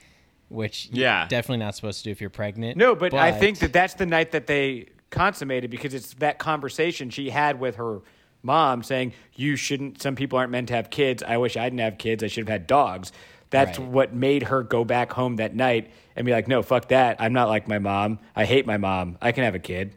[0.55, 1.27] which you're Yeah.
[1.29, 2.77] definitely not supposed to do if you're pregnant.
[2.77, 7.11] No, but, I think that that's the night that they consummated because it's that conversation
[7.11, 8.01] she had with her
[8.43, 11.23] mom saying, You shouldn't, some people aren't meant to have kids.
[11.23, 12.23] I wish I didn't have kids.
[12.23, 13.13] I should have had dogs.
[13.51, 13.89] That's Right.
[13.89, 17.17] what made her go back home that night and be like, No, fuck that.
[17.21, 18.19] I'm not like my mom.
[18.35, 19.19] I hate my mom.
[19.21, 19.95] I can have a kid.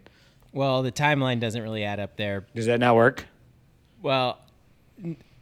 [0.53, 2.45] Well, the timeline doesn't really add up there.
[2.55, 3.25] Does that not work?
[4.01, 4.39] Well,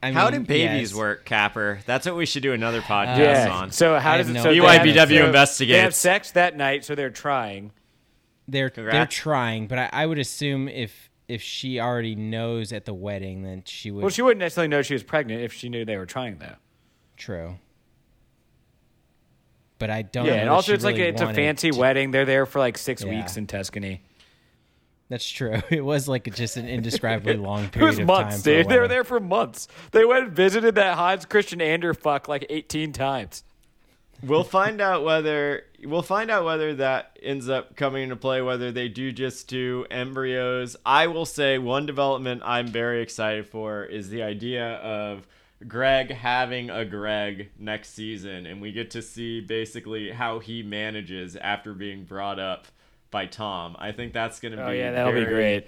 [0.03, 0.93] I How mean, do babies yes.
[0.97, 1.79] work, Capper?
[1.85, 3.49] That's what we should do another uh, podcast yeah.
[3.51, 3.71] on.
[3.71, 4.39] So how I does have it?
[4.39, 4.61] no So idea.
[4.61, 7.71] they have- BYBW so They have sex that night, so they're trying.
[8.47, 12.93] They're they're trying, but I, I would assume if if she already knows at the
[12.93, 14.01] wedding, then she would.
[14.03, 16.53] Well, she wouldn't necessarily know she was pregnant if she knew they were trying, though.
[17.17, 17.55] True.
[19.79, 20.25] But I don't.
[20.27, 22.11] yeah, know and also she it's like a, it's a fancy to- wedding.
[22.11, 23.15] They're there for like six Yeah.
[23.15, 24.03] weeks in Tuscany.
[25.09, 25.61] That's true.
[25.69, 27.69] It was like just an indescribably long period.
[27.69, 28.53] It period was of months, time.
[28.53, 28.69] dude.
[28.69, 29.67] They were there for months.
[29.91, 33.43] They went and visited that Hans Christian Ander fuck like 18 times.
[34.23, 38.41] We'll find out whether we'll find out whether that ends up coming into play.
[38.41, 40.75] Whether they do just do embryos.
[40.85, 45.27] I will say one development I'm very excited for is the idea of
[45.67, 51.35] Greg having a Greg next season, and we get to see basically how he manages
[51.35, 52.67] after being brought up
[53.15, 53.77] by Tom.
[53.79, 55.67] I think that's going to Oh be yeah, that'll be great.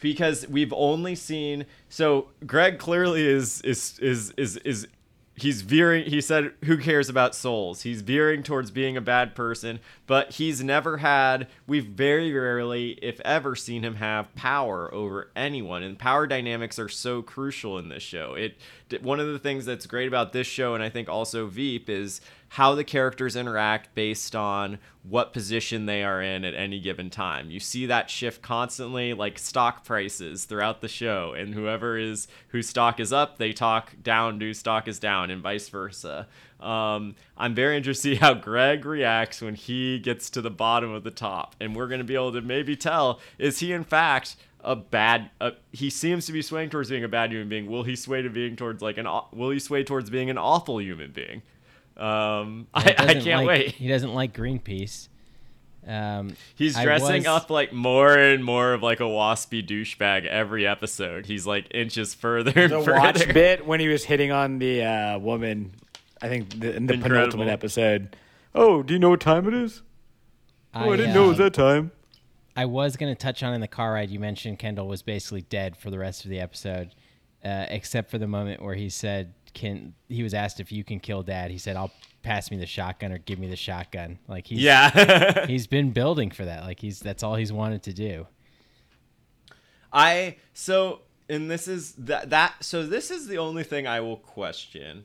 [0.00, 4.86] because we've only seen so Greg clearly is is is is is
[5.34, 9.80] he's veering he said who cares about souls he's veering towards being a bad person
[10.10, 15.84] but he's never had we've very rarely if ever seen him have power over anyone
[15.84, 18.56] and power dynamics are so crucial in this show it
[19.02, 22.20] one of the things that's great about this show and i think also veep is
[22.54, 27.48] how the characters interact based on what position they are in at any given time.
[27.48, 32.68] You see that shift constantly, like stock prices throughout the show, and whoever is whose
[32.68, 36.26] stock is up, they talk down whose stock is down, and vice versa.
[36.60, 40.92] Um, I'm very interested to see how Greg reacts when he gets to the bottom
[40.92, 43.84] of the top, and we're going to be able to maybe tell is he in
[43.84, 47.66] fact a bad uh, he seems to be swaying towards being a bad human being.
[47.70, 50.80] Will he sway to being towards like an will he sway towards being an awful
[50.82, 51.40] human being?
[51.96, 53.70] Um He I, I can't like- wait.
[53.72, 55.08] He doesn't like Greenpeace.
[55.86, 60.66] Um, he's dressing was- up like more and more of like a waspy douchebag every
[60.66, 61.24] episode.
[61.24, 62.98] He's like inches further and The further.
[62.98, 65.72] watch bit when he was hitting on the uh, woman,
[66.22, 67.08] I think the, in the Incredible.
[67.08, 68.16] penultimate episode.
[68.54, 69.82] Oh, do you know what time it is?
[70.74, 71.90] Oh, I, didn't know it was um, that time.
[72.56, 74.10] I was going to touch on in the car ride.
[74.10, 76.94] You mentioned Kendall was basically dead for the rest of the episode,
[77.44, 81.00] uh, except for the moment where he said, "Can?" He was asked if you can
[81.00, 81.50] kill Dad.
[81.50, 85.46] He said, "I'll pass me the shotgun or give me the shotgun." Like he's yeah
[85.46, 86.64] he's been building for that.
[86.64, 88.26] Like he's that's all he's wanted to do.
[89.92, 94.16] I so and this is that that so this is the only thing I will
[94.16, 95.04] question.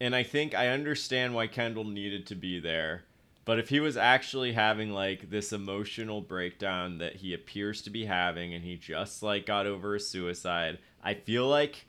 [0.00, 3.04] And I think I understand why Kendall needed to be there.
[3.44, 8.04] But if he was actually having like this emotional breakdown that he appears to be
[8.04, 11.86] having and he just like got over a suicide, I feel like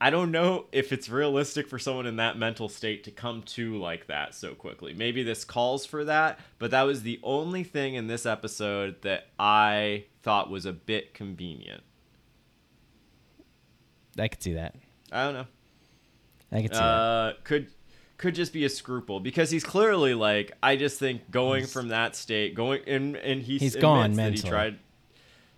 [0.00, 3.78] I don't know if it's realistic for someone in that mental state to come to
[3.78, 4.94] like that so quickly.
[4.94, 9.28] Maybe this calls for that, but that was the only thing in this episode that
[9.40, 11.82] I thought was a bit convenient.
[14.18, 14.76] I could see that.
[15.10, 15.46] I don't know.
[16.52, 16.84] I could see that.
[16.84, 17.68] Uh, could
[18.16, 22.16] could just be a scruple because he's clearly like I just think going from that
[22.16, 24.50] state, going and and he's He's gone that he mentally.
[24.50, 24.78] tried.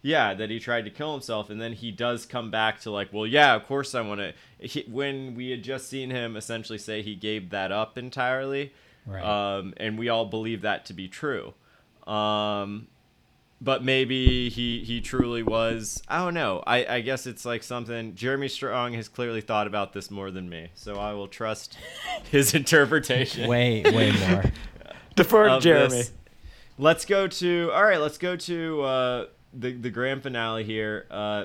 [0.03, 3.13] Yeah, that he tried to kill himself, and then he does come back to like,
[3.13, 4.21] well, yeah, of course I want
[4.59, 4.81] to.
[4.91, 8.73] When we had just seen him essentially say he gave that up entirely,
[9.05, 9.23] Right.
[9.23, 11.53] um, and we all believe that to be true.
[12.07, 12.89] Um,
[13.61, 16.03] but maybe he he truly was.
[16.09, 16.63] I don't know.
[16.67, 18.15] I I guess it's like something.
[18.15, 21.77] Jeremy Strong has clearly thought about this more than me, so I will trust
[22.31, 23.49] his interpretation.
[23.49, 24.45] way way more.
[25.17, 25.89] Defer to Jeremy.
[25.97, 26.13] this.
[26.79, 28.01] Let's go to all right.
[28.01, 31.07] Let's go to uh, the the grand finale here.
[31.11, 31.45] Uh,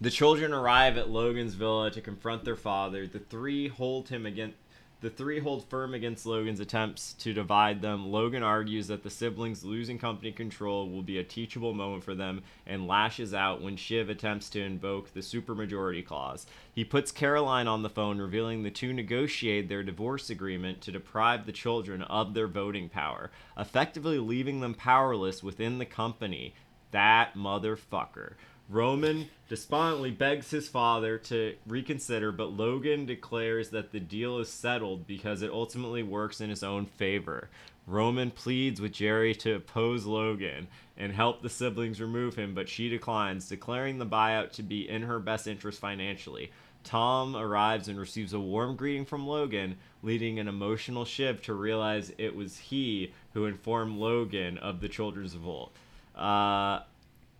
[0.00, 3.06] The children arrive at Logan's villa to confront their father.
[3.06, 4.56] The three hold him against
[5.02, 8.10] the three hold firm against Logan's attempts to divide them.
[8.12, 12.42] Logan argues that the siblings losing company control will be a teachable moment for them
[12.66, 16.46] and lashes out when Shiv attempts to invoke the supermajority clause.
[16.72, 21.46] He puts Caroline on the phone, revealing the two negotiate their divorce agreement to deprive
[21.46, 26.54] the children of their voting power, effectively leaving them powerless within the company.
[26.92, 28.34] That motherfucker.
[28.68, 35.06] Roman despondently begs his father to reconsider, but Logan declares that the deal is settled
[35.06, 37.50] because it ultimately works in his own favor.
[37.86, 42.88] Roman pleads with Gerri to oppose Logan and help the siblings remove him, but she
[42.88, 46.50] declines, declaring the buyout to be in her best interest financially.
[46.82, 52.10] Tom arrives and receives a warm greeting from Logan, leading an emotional shift to realize
[52.16, 55.76] it was he who informed Logan of the children's revolt.
[56.16, 56.80] Uh,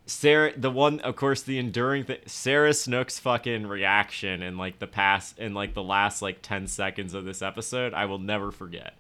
[0.07, 4.87] Sarah, the one, of course, the enduring thing, Sarah Snook's fucking reaction in like the
[4.87, 8.95] past, in like the last like 10 seconds of this episode, I will never forget.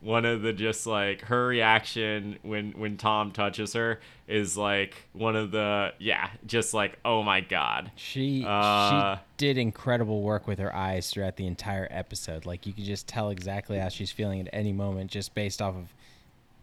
[0.00, 5.34] One of the just like her reaction when when Tom touches her is like one
[5.34, 7.90] of the yeah, just like oh my god.
[7.96, 12.44] She Uh, she did incredible work with her eyes throughout the entire episode.
[12.44, 15.74] Like you could just tell exactly how she's feeling at any moment just based off
[15.74, 15.88] of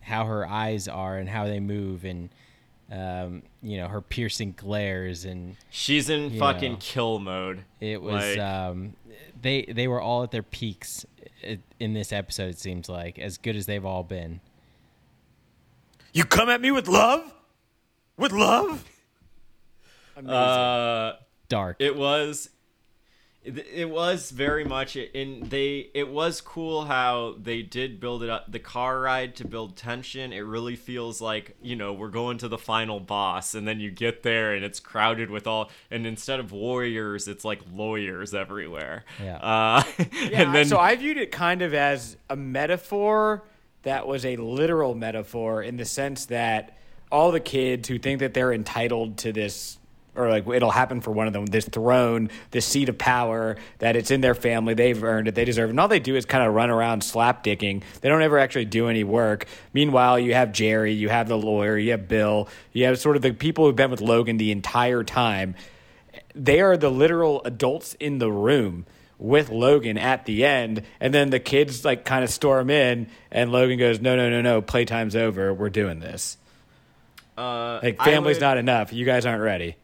[0.02, 2.30] how her eyes are and how they move and
[2.94, 6.78] um, you know her piercing glares and She's in fucking know.
[6.80, 7.64] kill mode.
[7.82, 8.94] it was Like- um,
[9.42, 11.06] they they were all at their peaks
[11.80, 12.50] in this episode.
[12.52, 14.40] It seems like as good as they've all been.
[16.14, 17.34] You come at me with love?
[18.18, 18.86] With love?
[20.16, 20.30] Amazing.
[20.36, 21.14] Uh
[21.50, 21.76] Dark.
[21.80, 22.50] it was
[23.44, 28.30] it, it was very much in they it was cool how they did build it
[28.30, 32.38] up the car ride to build tension it really feels like you know we're going
[32.38, 36.08] to the final boss and then you get there and it's crowded with all and
[36.08, 39.36] instead of warriors it's like lawyers everywhere Yeah.
[39.38, 43.44] uh yeah, and then so I viewed it kind of as a metaphor
[43.84, 46.78] that was a literal metaphor in the sense that
[47.12, 49.78] all the kids who think that they're entitled to this
[50.16, 53.96] or like it'll happen for one of them this throne this seat of power that
[53.96, 56.26] it's in their family they've earned it they deserve it and all they do is
[56.26, 60.50] kind of run around slapdicking they don't ever actually do any work meanwhile you have
[60.50, 63.76] gerri you have the lawyer you have bill you have sort of the people who've
[63.76, 65.56] been with logan the entire time
[66.36, 68.86] they are the literal adults in the room
[69.20, 73.52] with Logan at the end, and then the kids like kind of storm in, and
[73.54, 75.54] Logan goes, "No, no, no, no, playtime's over.
[75.54, 76.38] We're doing this.
[77.38, 78.92] uh Like family's would- not enough.
[78.92, 79.76] You guys aren't ready."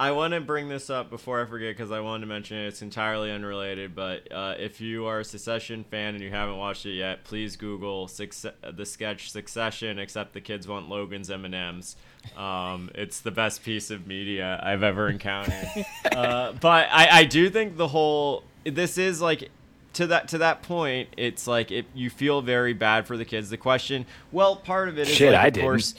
[0.00, 2.68] I want to bring this up before I forget because I wanted to mention it.
[2.68, 6.86] It's entirely unrelated, but uh, if you are a Succession fan and you haven't watched
[6.86, 9.98] it yet, please Google succe- the sketch Succession.
[9.98, 11.96] Except the kids want Logan's M and M's.
[12.36, 15.68] Um, it's the best piece of media I've ever encountered.
[16.12, 19.50] uh, but I, I do think the whole this is like
[19.94, 21.08] to that to that point.
[21.16, 23.50] It's like it, you feel very bad for the kids.
[23.50, 25.64] The question, well, part of it is Shit, like, I of didn't.
[25.66, 25.94] course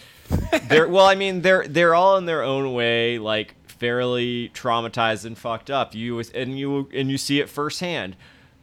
[0.67, 5.37] they're well i mean they're they're all in their own way like fairly traumatized and
[5.37, 5.95] fucked up.
[5.95, 8.15] You and you and you see it firsthand.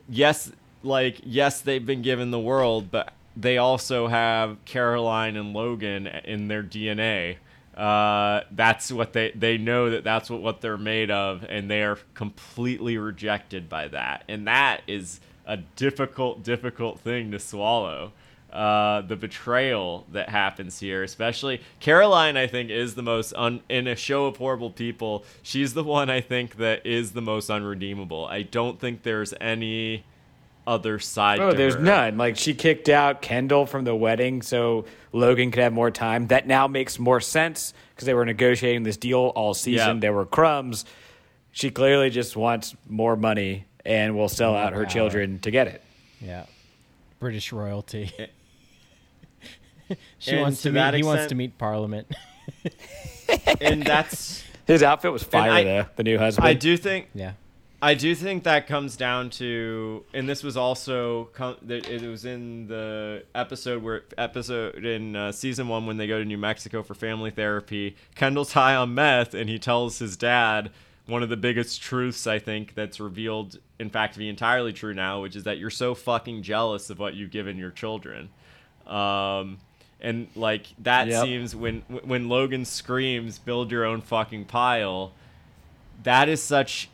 [0.08, 0.52] Yes
[0.82, 6.46] like yes they've been given the world but they also have caroline and logan in
[6.46, 7.36] their dna
[7.76, 11.82] uh, that's what they they know that that's what, what they're made of and they
[11.82, 14.24] are completely rejected by that.
[14.28, 18.12] And that is a difficult difficult thing to swallow
[18.52, 23.86] uh, the betrayal that happens here, especially Caroline, I think, is the most un- in
[23.86, 25.24] a show of horrible people.
[25.42, 28.26] She's the one I think that is the most unredeemable.
[28.26, 30.04] I don't think there's any
[30.66, 31.38] other side.
[31.38, 31.80] Oh, to there's her.
[31.80, 32.16] none.
[32.16, 36.28] Like she kicked out Kendall from the wedding so Logan could have more time.
[36.28, 39.96] That now makes more sense because they were negotiating this deal all season.
[39.96, 40.00] Yeah.
[40.00, 40.84] There were crumbs.
[41.52, 44.90] She clearly just wants more money and will sell More out her power.
[44.90, 45.82] children to get it.
[46.20, 46.46] Yeah.
[47.20, 48.10] British royalty.
[50.18, 52.06] she And wants to to meet, that he wants to meet Parliament.
[53.60, 54.42] and that's.
[54.66, 55.86] His outfit was fire, I- though.
[55.96, 56.46] The new husband.
[56.46, 57.32] I do think yeah.
[57.82, 61.28] I do think that comes down to, and this was also
[61.62, 66.18] that it was in the episode where episode in uh, season one when they go
[66.18, 67.94] to New Mexico for family therapy.
[68.14, 70.70] Kendall's high on meth, and he tells his dad
[71.04, 74.94] one of the biggest truths I think that's revealed, in fact, to be entirely true
[74.94, 78.30] now, which is that you're so fucking jealous of what you've given your children.
[78.86, 79.58] Um,
[80.06, 81.24] and like that Yep.
[81.24, 85.12] seems when when Logan screams, "Build your own fucking pile."
[86.04, 86.88] That is such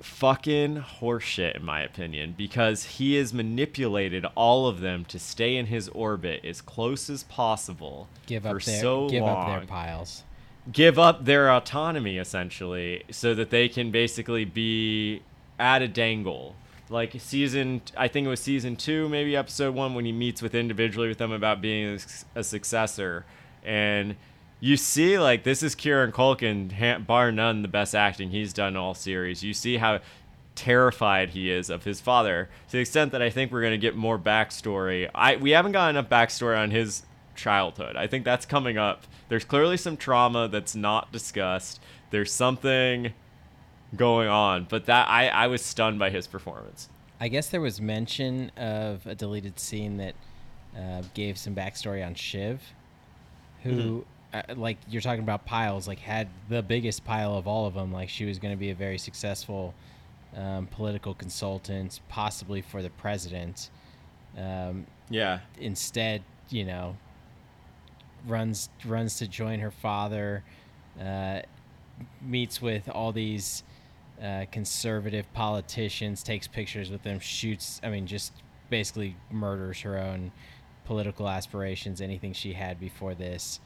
[0.00, 5.66] fucking horseshit in my opinion because he has manipulated all of them to stay in
[5.66, 9.66] his orbit as close as possible Give for up their so give long up their
[9.66, 10.24] piles.
[10.70, 15.22] give up their autonomy essentially so that they can basically be
[15.58, 16.54] at a dangle
[16.90, 20.54] like season i think it was season two maybe episode one when he meets with
[20.54, 21.98] individually with them about being
[22.34, 23.24] a, a successor.
[23.64, 24.16] And
[24.60, 28.94] you see like this is kieran culkin bar none the best acting he's done all
[28.94, 29.42] series.
[29.42, 30.00] You see how
[30.54, 32.48] terrified he is of his father.
[32.68, 35.72] To the extent that i think we're going to get more backstory i we haven't
[35.72, 37.04] got enough backstory on his
[37.34, 37.96] childhood.
[37.96, 39.04] I think that's coming up.
[39.28, 41.80] There's clearly some trauma that's not discussed.
[42.10, 43.12] There's something
[43.96, 46.88] going on but that i i was stunned by his performance
[47.20, 50.14] I guess there was mention of a deleted scene that
[50.76, 52.60] uh, gave some backstory on Shiv,
[53.62, 57.74] who, uh, like you're talking about piles, like had the biggest pile of all of
[57.74, 57.92] them.
[57.92, 59.74] Like she was going to be a very successful
[60.36, 63.70] um, political consultant, possibly for the president.
[64.36, 66.96] Um, yeah instead, you know,
[68.26, 70.42] runs runs to join her father,
[71.00, 71.40] uh,
[72.20, 73.62] meets with all these
[74.24, 77.80] uh, conservative politicians, takes pictures with them, shoots.
[77.84, 78.32] I mean, just
[78.70, 80.32] basically murders her own
[80.86, 83.60] political aspirations, anything she had before this.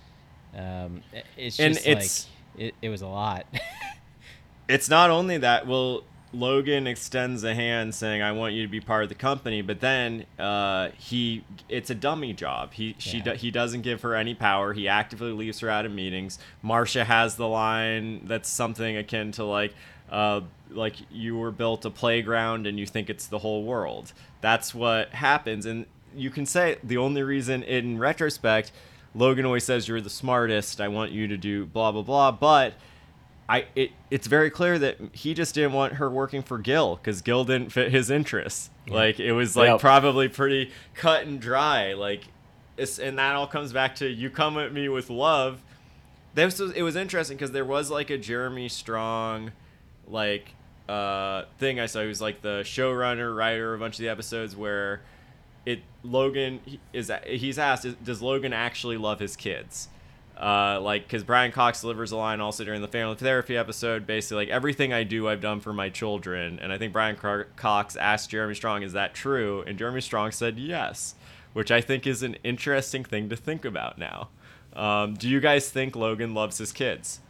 [0.56, 3.46] Um, it- it's And just it's- like it, it was a lot.
[4.68, 6.02] it's not only that well
[6.34, 9.80] logan extends a hand saying i want you to be part of the company but
[9.80, 13.32] then uh, he it's a dummy job he she Yeah.
[13.34, 17.36] he doesn't give her any power he actively leaves her out of meetings marcia has
[17.36, 19.72] the line that's something akin to like
[20.10, 20.40] uh,
[20.70, 25.10] like you were built a playground and you think it's the whole world that's what
[25.10, 28.70] happens and you can say the only reason in retrospect
[29.14, 32.74] logan always says you're the smartest i want you to do blah blah blah but
[33.50, 37.22] I it, it's very clear that he just didn't want her working for Gil because
[37.22, 38.68] Gil didn't fit his interests.
[38.86, 39.80] Like it was like Yep.
[39.80, 41.94] probably pretty cut and dry.
[41.94, 42.24] Like,
[42.76, 45.62] it's, and that all comes back to you come at me with love.
[46.34, 49.52] This was it was interesting because there was like a Jeremy Strong,
[50.10, 50.54] like
[50.88, 52.02] uh thing I saw.
[52.02, 55.02] He was like the showrunner, writer, of a bunch of the episodes where
[55.66, 56.60] it Logan
[56.92, 59.88] is he's asked does Logan actually love his kids?
[60.40, 64.44] Uh, like because Brian Cox delivers a line also during the family therapy episode basically
[64.44, 66.60] like everything I do I've done for my children.
[66.60, 69.64] And I think Brian Car- Cox asked Jeremy Strong is that true?
[69.66, 71.16] And Jeremy Strong said yes
[71.52, 74.28] which I think is an interesting thing to think about now.
[74.74, 77.20] Um, do you guys think Logan loves his kids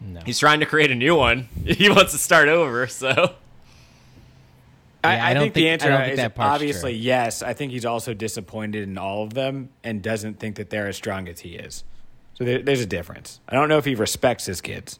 [0.00, 0.20] no.
[0.24, 3.08] he's trying to create a new one he wants to start over so
[5.04, 7.00] I, Yeah, I I, don't think, the think- I answer think is that obviously true.
[7.00, 7.42] yes.
[7.42, 10.96] I think he's also disappointed in all of them and doesn't think that they're as
[10.96, 11.84] strong as he is.
[12.34, 13.40] So there, there's a difference.
[13.48, 14.98] I don't know if he respects his kids.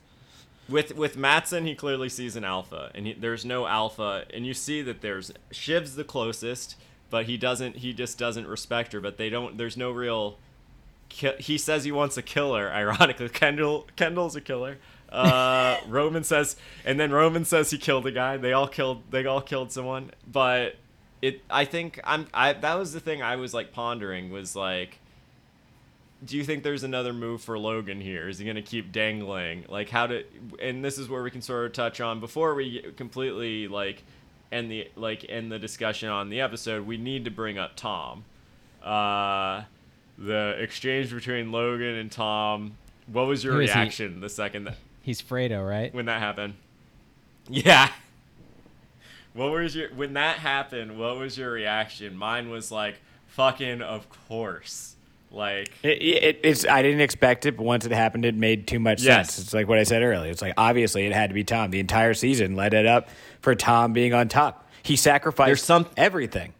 [0.68, 4.54] with with Matsson, he clearly sees an alpha, and he, there's no alpha, and you
[4.54, 6.76] see that there's Shiv's the closest,
[7.10, 7.76] but he doesn't.
[7.78, 9.00] He just doesn't respect her.
[9.00, 9.58] But they don't.
[9.58, 10.38] There's no real.
[11.08, 12.70] Ki- he says he wants a killer.
[12.70, 14.78] Ironically, Kendall Kendall's a killer.
[15.10, 18.36] Uh, Roman says, and then Roman says he killed a guy.
[18.36, 19.02] They all killed.
[19.10, 20.10] They all killed someone.
[20.30, 20.76] But
[21.22, 21.42] it.
[21.48, 22.26] I think I'm.
[22.34, 25.00] I that was the thing I was like pondering was like
[26.24, 28.28] do you think there's another move for Logan here?
[28.28, 29.64] Is he going to keep dangling?
[29.68, 30.24] Like how to
[30.60, 34.02] and this is where we can sort of touch on before we completely like
[34.50, 38.24] end the like end the discussion on the episode, we need to bring up Tom.
[38.82, 39.64] Uh
[40.18, 42.72] the exchange between Logan and Tom.
[43.12, 43.78] What was your Who is he?
[43.78, 45.94] reaction the second that He's Fredo, right?
[45.94, 46.54] when that happened?
[47.48, 47.90] Yeah.
[49.34, 50.98] What was your when that happened?
[50.98, 52.16] What was your reaction?
[52.16, 52.96] Mine was like,
[53.28, 54.94] "Fucking of course!"
[55.30, 58.78] Like, It, it, it's I didn't expect it, but once it happened, it made too
[58.78, 59.34] much Yes.
[59.34, 59.44] sense.
[59.44, 60.30] It's like what I said earlier.
[60.30, 61.70] It's like obviously it had to be Tom.
[61.70, 63.08] The entire season led it up
[63.40, 64.66] for Tom being on top.
[64.82, 66.54] He sacrificed There's some- everything.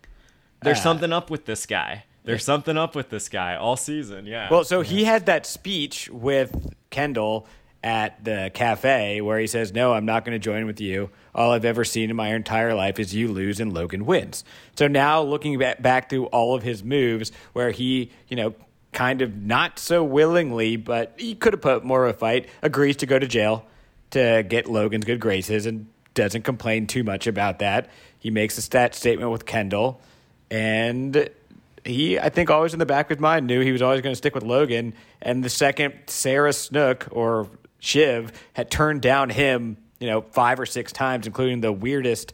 [0.63, 2.05] There's Uh, something up with this guy.
[2.27, 4.27] There's something up with this guy all season.
[4.27, 4.49] Yeah.
[4.51, 7.47] Well, so he had that speech with Kendall
[7.85, 11.11] at the cafe where he says, No, I'm not going to join with you.
[11.37, 14.43] All I've ever seen in my entire life is you lose and Logan wins.
[14.77, 18.55] So now looking back, back through all of his moves where he, you know,
[18.93, 22.97] kind of not so willingly, but he could have put more of a fight, agrees
[22.97, 23.65] to go to jail
[24.11, 27.89] to get Logan's good graces and doesn't complain too much about that.
[28.19, 30.01] He makes a stat statement with Kendall
[30.51, 31.29] and
[31.87, 34.13] he, I think, always in the back of his mind knew he was always going
[34.13, 34.95] to stick with Logan.
[35.23, 40.67] And the second Sarah Snook or Shiv had turned down him, you know, five or
[40.67, 42.33] six times, including the weirdest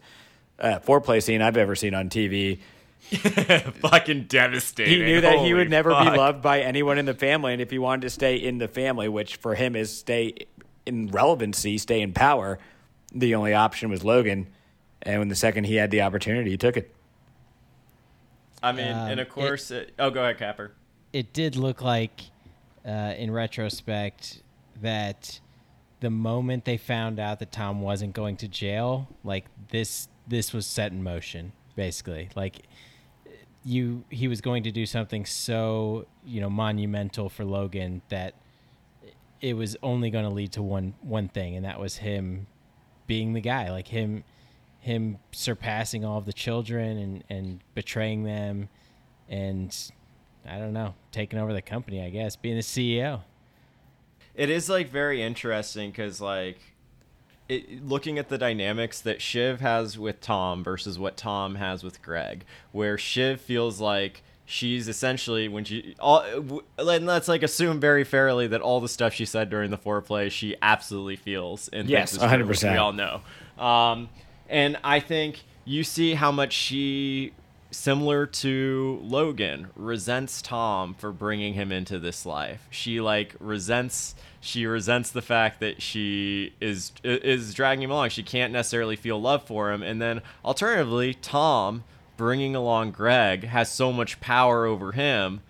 [0.59, 2.61] uh, foreplay scene I've ever seen on TV.
[3.11, 4.93] fucking devastating.
[4.93, 6.13] He knew that he would never fuck.
[6.13, 8.69] be loved by anyone in the family, and if he wanted to stay in the
[8.69, 10.35] family, which for him is stay
[10.87, 12.59] in relevancy, stay in power,
[13.13, 14.49] the only option was Logan.
[15.03, 16.95] And when the second he had the opportunity, he took it.
[18.63, 20.73] I mean, Um, and of course, it, oh, go ahead, Capper.
[21.13, 22.23] it did look like
[22.87, 24.43] uh, in retrospect
[24.81, 25.41] that
[26.01, 30.67] the moment they found out that Tom wasn't going to jail, like this this was
[30.67, 32.29] set in motion basically.
[32.35, 32.63] Like
[33.65, 38.35] you he was going to do something so, you know, monumental for Logan that
[39.41, 42.47] it was only going to lead to one one thing and that was him
[43.07, 44.25] being the guy, like him
[44.83, 48.69] him surpassing all of the children and and betraying them
[49.29, 49.75] and
[50.47, 53.21] I don't know, taking over the company, I guess, being the CEO.
[54.35, 56.59] It is like very interesting because like
[57.49, 62.03] it, looking at the dynamics that Shiv has with Tom versus what Tom has with
[62.03, 66.21] Greg, where Shiv feels like she's essentially when she all
[66.77, 70.29] and let's like assume very fairly that all the stuff she said during the foreplay
[70.29, 72.49] she absolutely feels and Yes, thinks is true, 100%.
[72.49, 73.21] which We all know,
[73.65, 74.09] um,
[74.49, 77.33] and I think you see how much she
[77.73, 82.67] similar to Logan resents Tom for bringing him into this life.
[82.71, 88.11] She like resents she resents the fact that she is is dragging him along.
[88.11, 91.85] She can't necessarily feel love for him and then alternatively Tom
[92.17, 95.41] bringing along Greg has so much power over him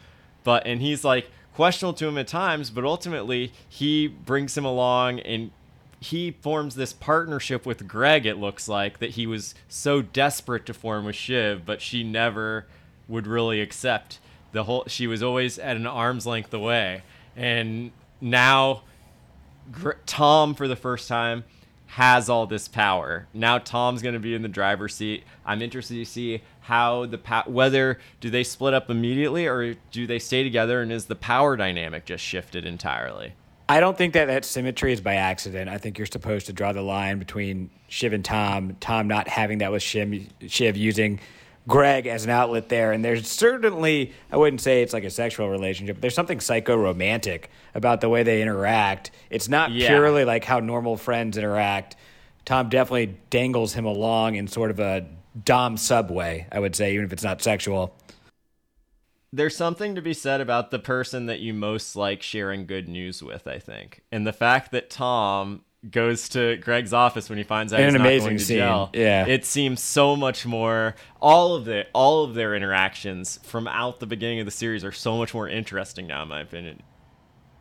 [0.44, 5.18] but and he's like questionable to him at times but ultimately he brings him along
[5.20, 5.50] and
[6.02, 10.74] he forms this partnership with Greg, it looks like, that he was so desperate to
[10.74, 12.66] form with Shiv, but she never
[13.06, 14.18] would really accept
[14.52, 17.02] the whole she was always at an arm's length away.
[17.36, 18.82] And now
[20.06, 21.44] Tom for the first time
[21.86, 23.28] has all this power.
[23.32, 25.24] Now Tom's going to be in the driver's seat.
[25.44, 30.06] I'm interested to see how the pa- whether do they split up immediately or do
[30.06, 33.34] they stay together and is the power dynamic just shifted entirely?
[33.72, 35.70] I don't think that that symmetry is by accident.
[35.70, 38.76] I think you're supposed to draw the line between Shiv and Tom.
[38.80, 41.20] Tom not having that with Shiv, Shiv using
[41.66, 42.92] Greg as an outlet there.
[42.92, 46.76] And there's certainly, I wouldn't say it's like a sexual relationship, but there's something psycho
[46.76, 49.10] romantic about the way they interact.
[49.30, 49.88] It's not Yeah.
[49.88, 51.96] purely like how normal friends interact.
[52.44, 55.06] Tom definitely dangles him along in sort of a
[55.46, 57.96] Dom subway, I would say, even if it's not sexual.
[59.32, 63.22] There's something to be said about the person that you most like sharing good news
[63.22, 64.02] with, I think.
[64.12, 67.94] And the fact that Tom goes to Greg's office when he finds out he's an
[67.94, 68.90] not amazing going to scene, jail.
[68.92, 69.26] yeah.
[69.26, 74.06] It seems so much more all of the all of their interactions from out the
[74.06, 76.82] beginning of the series are so much more interesting now in my opinion.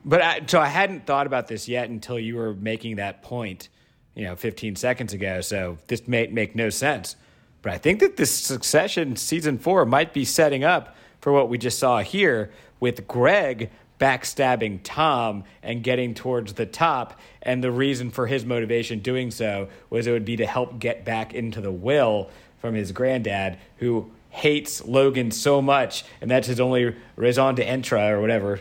[0.03, 3.69] But I, so I hadn't thought about this yet until you were making that point,
[4.15, 5.41] you know, 15 seconds ago.
[5.41, 7.15] So this may make no sense.
[7.61, 11.57] But I think that this Succession season four might be setting up for what we
[11.57, 13.69] just saw here with Greg
[13.99, 17.19] backstabbing Tom and getting towards the top.
[17.43, 21.05] And the reason for his motivation doing so was it would be to help get
[21.05, 26.59] back into the will from his granddad, who hates Logan so much, and that's his
[26.59, 28.59] only raison d'etre or whatever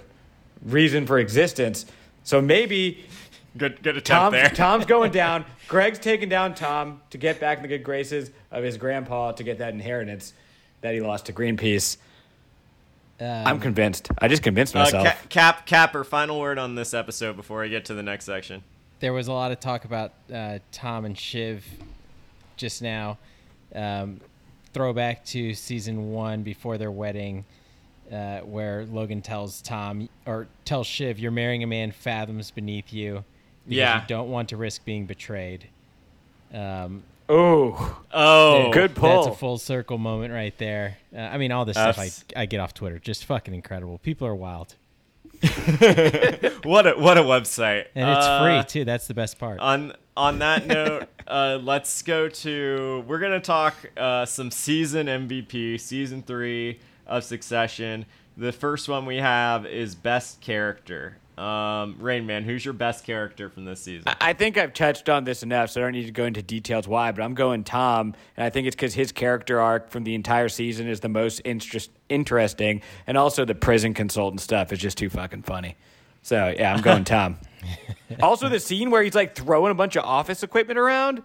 [0.63, 1.87] reason for existence.
[2.23, 3.05] So maybe
[3.57, 4.49] Good good attempt there.
[4.49, 5.45] Tom's going down.
[5.67, 9.43] Greg's taking down Tom to get back in the good graces of his grandpa to
[9.43, 10.33] get that inheritance
[10.83, 11.97] that he lost to Greenpeace.
[13.21, 14.11] I'm convinced.
[14.19, 15.05] I just convinced Uh, myself.
[15.07, 18.63] Ca- Cap Capper, final word on this episode before I get to the next section.
[19.01, 21.65] there was a lot of talk about uh, Tom and Shiv
[22.57, 23.17] just now.
[23.75, 24.21] Um,
[24.75, 27.45] throwback to season one before their wedding,
[28.13, 33.25] uh, where Logan tells Tom or tells Shiv, "You're marrying a man fathoms beneath you.
[33.65, 34.01] Because Yeah.
[34.03, 35.67] you don't want to risk being betrayed."
[36.53, 39.09] Um, oh, Oh, Good pull.
[39.23, 40.99] That's a full circle moment right there.
[41.15, 43.99] Uh, I mean, all this stuff I, I get off Twitter, just fucking incredible.
[43.99, 44.75] People are wild,
[45.43, 47.87] What a what a website.
[47.95, 48.85] and it's Uh, free too.
[48.85, 49.59] That's the best part.
[49.61, 55.81] on on that note, uh, let's go to we're gonna talk uh, some season MVP,
[55.81, 58.05] season three of Succession.
[58.37, 61.17] The first one we have is best character.
[61.41, 64.13] Um, Rain Man, who's your best character from this season?
[64.21, 66.87] I think I've touched on this enough, so I don't need to go into details
[66.87, 70.15] why, but I'm going Tom, and I think it's because his character arc from the
[70.15, 74.99] entire season is the most interest, interesting, and also the prison consultant stuff is just
[74.99, 75.77] too fucking funny.
[76.23, 77.39] So, yeah, I'm going Tom.
[78.23, 81.23] also, the scene where he's like throwing a bunch of office equipment around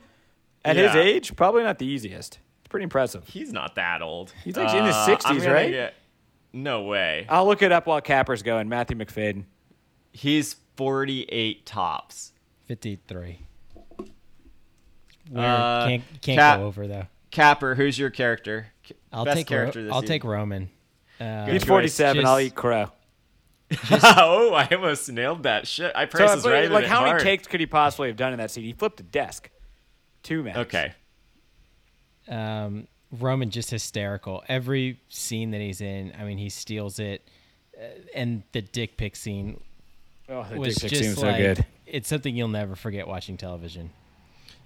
[0.63, 2.39] at his age, probably not the easiest.
[2.61, 3.27] It's pretty impressive.
[3.27, 4.33] He's not that old.
[4.45, 5.69] He's like in his Uh, 60s, right?
[5.71, 5.93] get-
[6.53, 7.25] no way.
[7.27, 8.69] I'll look it up while Capper's going.
[8.69, 9.43] Matthew Macfadyen.
[10.15, 12.31] He's 48 tops.
[12.67, 13.39] Fifty-three.
[15.29, 17.07] We're- Uh, can't can't Cap- go over though.
[17.31, 18.67] Capper, who's your character?
[19.11, 20.13] I'll best take character Ro- this I'll season.
[20.13, 20.69] take Roman.
[21.19, 21.67] Uh, He's choice.
[21.69, 22.25] 47.
[22.25, 22.91] I'll eat crow.
[23.91, 25.91] oh, I almost nailed that shit.
[25.95, 26.71] I So, price is but, right.
[26.71, 28.63] like, how many takes could he possibly have done in that scene?
[28.63, 29.49] He flipped a desk.
[30.23, 30.57] Two max.
[30.59, 30.93] Okay.
[32.27, 34.43] um, Roman just hysterical.
[34.47, 37.27] Every scene that he's in, I mean, he steals it.
[37.77, 39.59] Uh, and the dick pic scene
[40.29, 41.65] Oh, the was dick pic just seems like so good.
[41.85, 43.91] it's something you'll never forget watching television.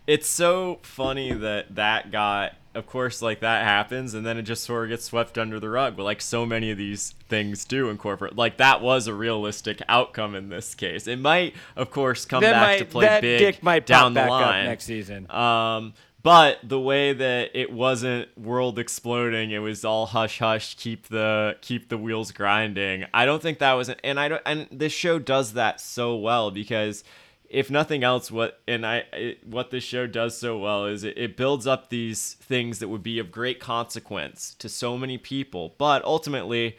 [0.07, 4.63] it's so funny that that got of course like that happens and then it just
[4.63, 7.89] sort of gets swept under the rug but like so many of these things do
[7.89, 12.25] in corporate like that was a realistic outcome in this case it might of course
[12.25, 14.59] come That back might, to play that big dick might down pop the back line
[14.61, 15.29] up next season.
[15.31, 21.07] um, but the way that it wasn't world exploding, it was all hush hush, keep
[21.07, 23.05] the keep the wheels grinding.
[23.13, 26.51] I don't think that was, and I don't, and this show does that so well
[26.51, 27.03] because
[27.49, 31.17] if nothing else, what and I it, what this show does so well is it,
[31.17, 35.73] it builds up these things that would be of great consequence to so many people,
[35.77, 36.77] but ultimately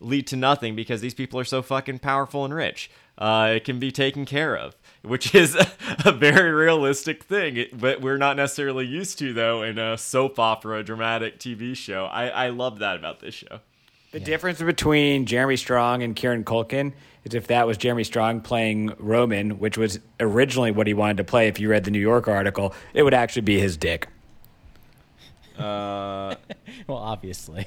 [0.00, 2.90] lead to nothing because these people are so fucking powerful and rich.
[3.18, 5.66] Uh, it can be taken care of, which is a,
[6.04, 10.82] a very realistic thing, but we're not necessarily used to though in a soap opera,
[10.84, 12.04] dramatic TV show.
[12.06, 13.60] I, I love that about this show.
[14.12, 16.94] The difference between Jeremy Strong and Kieran Culkin
[17.24, 21.24] is if that was Jeremy Strong playing Roman, which was originally what he wanted to
[21.24, 21.48] play.
[21.48, 24.08] If you read the New York article, it would actually be his dick.
[25.58, 26.36] Uh,
[26.86, 27.66] Well, obviously.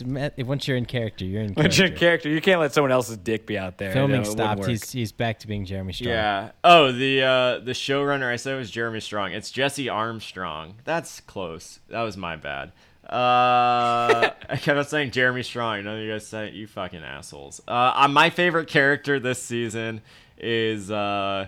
[0.00, 1.86] Matt, once you're in character, you're in character.
[1.86, 3.92] your character, you can't let someone else's dick be out there.
[3.92, 4.66] Filming No, stopped.
[4.66, 6.10] He's he's back to being Jeremy Strong.
[6.12, 6.50] yeah.
[6.62, 9.32] Oh, the uh, the showrunner I said was Jeremy Strong.
[9.32, 10.76] It's Jesse Armstrong.
[10.84, 11.80] That's close.
[11.88, 12.72] That was my bad.
[13.08, 15.84] Uh, I kept on saying Jeremy Strong.
[15.84, 17.60] None of you guys said you fucking assholes.
[17.66, 20.00] Uh, uh, my favorite character this season
[20.38, 21.46] is uh,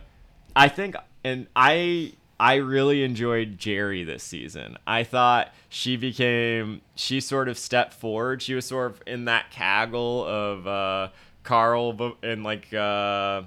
[0.57, 4.77] I think, and I I really enjoyed Gerri this season.
[4.87, 8.43] I thought she became she sort of stepped forward.
[8.43, 11.09] She was sort of in that caggle of uh,
[11.45, 13.43] Karl and like uh,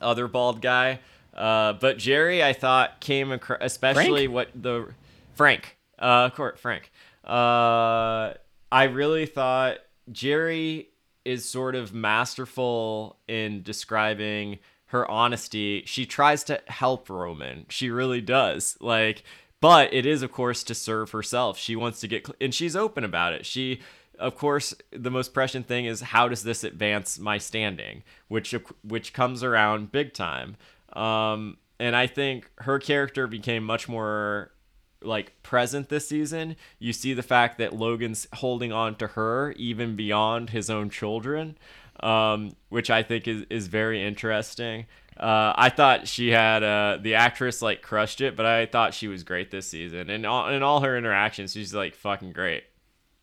[0.00, 1.00] other bald guy.
[1.34, 4.88] Uh, but Gerri, I thought came across, especially what the
[5.34, 6.92] Frank, uh, of course, Frank.
[7.24, 8.34] Uh,
[8.70, 9.78] I really thought
[10.12, 10.86] Gerri
[11.24, 14.58] is sort of masterful in describing
[14.94, 15.82] her honesty.
[15.86, 17.66] She tries to help Roman.
[17.68, 18.78] She really does.
[18.80, 19.24] Like,
[19.60, 21.58] but it is, of course, to serve herself.
[21.58, 23.44] She wants to get, cl- and she's open about it.
[23.44, 23.80] She,
[24.20, 29.12] of course, the most prescient thing is how does this advance my standing, which which
[29.12, 30.56] comes around big time.
[30.92, 34.52] Um, and I think her character became much more
[35.02, 36.54] like present this season.
[36.78, 41.58] You see the fact that Logan's holding on to her even beyond his own children,
[42.04, 44.86] um, which I think is is very interesting.
[45.16, 49.08] Uh, I thought she had uh, the actress like crushed it, but I thought she
[49.08, 52.64] was great this season, and all, in all her interactions, she's like fucking great.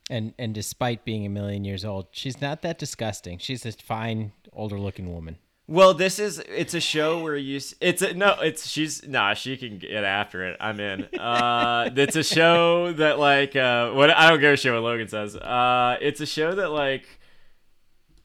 [0.09, 3.38] And and despite being a million years old, she's not that disgusting.
[3.38, 5.38] She's a fine older looking woman.
[5.67, 9.55] Well, this is it's a show where you it's a, no it's she's nah she
[9.55, 10.57] can get after it.
[10.59, 11.07] I'm in.
[11.17, 15.07] Uh, it's a show that like uh what I don't give a shit what Logan
[15.07, 15.36] says.
[15.36, 17.05] Uh, it's a show that like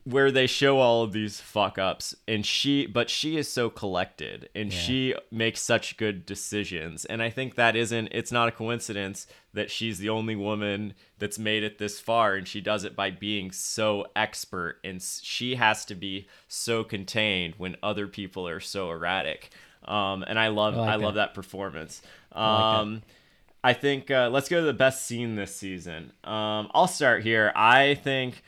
[0.09, 4.49] where they show all of these fuck ups and she but she is so collected
[4.55, 4.79] and Yeah.
[4.79, 9.69] she makes such good decisions and i think that isn't it's not a coincidence that
[9.69, 13.51] she's the only woman that's made it this far and she does it by being
[13.51, 19.51] so expert and she has to be so contained when other people are so erratic
[19.87, 21.29] um, and i love I like i love that.
[21.31, 22.01] that performance
[22.33, 22.43] like that.
[22.81, 23.03] um,
[23.65, 26.13] I think uh, let's go to the best scene this season.
[26.23, 27.51] Um, I'll start here.
[27.57, 28.45] I think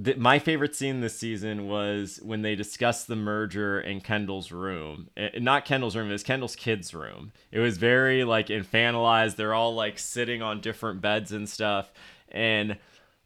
[0.00, 5.08] that my favorite scene this season was when they discussed the merger in Kendall's room.
[5.16, 7.32] Eh, not Kendall's room, it was Kendall's kids' room.
[7.50, 9.34] It was very like infantilized.
[9.34, 11.92] They're all like sitting on different beds and stuff.
[12.28, 12.78] And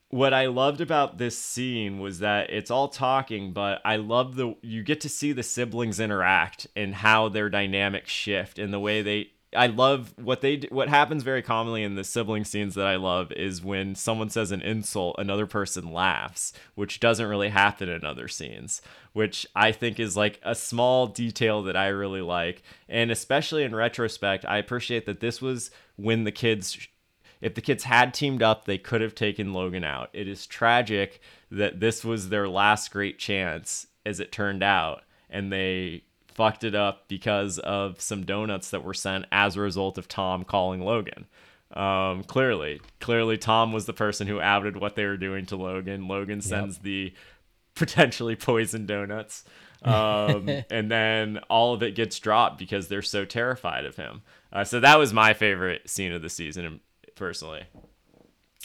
[0.08, 4.56] what I loved about this scene was that it's all talking, but I love the
[4.62, 9.02] you get to see the siblings interact and how their dynamics shift and the way
[9.02, 12.86] they I love what they do, what happens very commonly in the sibling scenes that
[12.86, 17.88] I love is when someone says an insult, another person laughs, which doesn't really happen
[17.88, 18.80] in other scenes,
[19.12, 22.62] which I think is like a small detail that I really like.
[22.88, 26.88] And especially in retrospect, I appreciate that this was when the kids
[27.42, 30.10] if the kids had teamed up, they could have taken Logan out.
[30.12, 35.52] It is tragic that this was their last great chance, as it turned out, and
[35.52, 36.04] they
[36.34, 40.44] fucked it up because of some donuts that were sent as a result of Tom
[40.44, 41.26] calling Logan.
[41.74, 46.06] Um, clearly, clearly, Tom was the person who outed what they were doing to Logan.
[46.06, 47.14] Logan sends the
[47.74, 49.44] potentially poisoned donuts.
[49.82, 54.22] Um, and then all of it gets dropped because they're so terrified of him.
[54.52, 56.80] Uh, so that was my favorite scene of the season,
[57.14, 57.62] personally.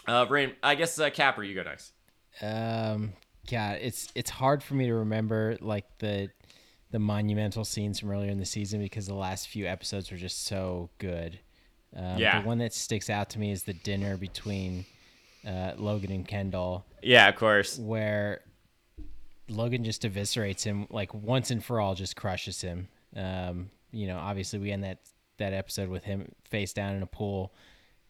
[0.06, 1.94] Uh, Rain, I guess uh, Capper, you go next.
[2.42, 3.14] Um,
[3.50, 6.30] God, it's it's hard for me to remember like the
[6.92, 10.46] the monumental scenes from earlier in the season because the last few episodes were just
[10.46, 11.40] so good.
[11.96, 12.42] Um, Yeah.
[12.42, 14.86] The one that sticks out to me is the dinner between
[15.46, 17.78] uh, Logan and Kendall, Yeah, of course.
[17.78, 18.42] where
[19.50, 22.88] Logan just eviscerates him like once and for all, just crushes him.
[23.16, 25.00] Um, you know, obviously we end that
[25.38, 27.54] that episode with him face down in a pool,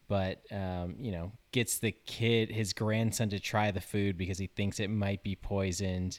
[0.08, 4.46] but um, you know, gets the kid, his grandson, to try the food because he
[4.48, 6.18] thinks it might be poisoned.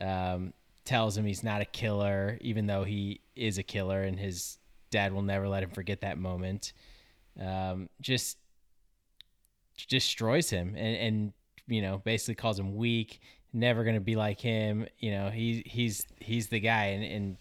[0.00, 0.52] Um,
[0.84, 4.58] tells him he's not a killer, even though he is a killer, and his
[4.90, 6.72] dad will never let him forget that moment.
[7.40, 8.38] Um, just
[9.88, 11.32] destroys him and, and
[11.66, 13.20] you know basically calls him weak
[13.52, 17.36] never gonna be like him you know he he's he's the guy and, and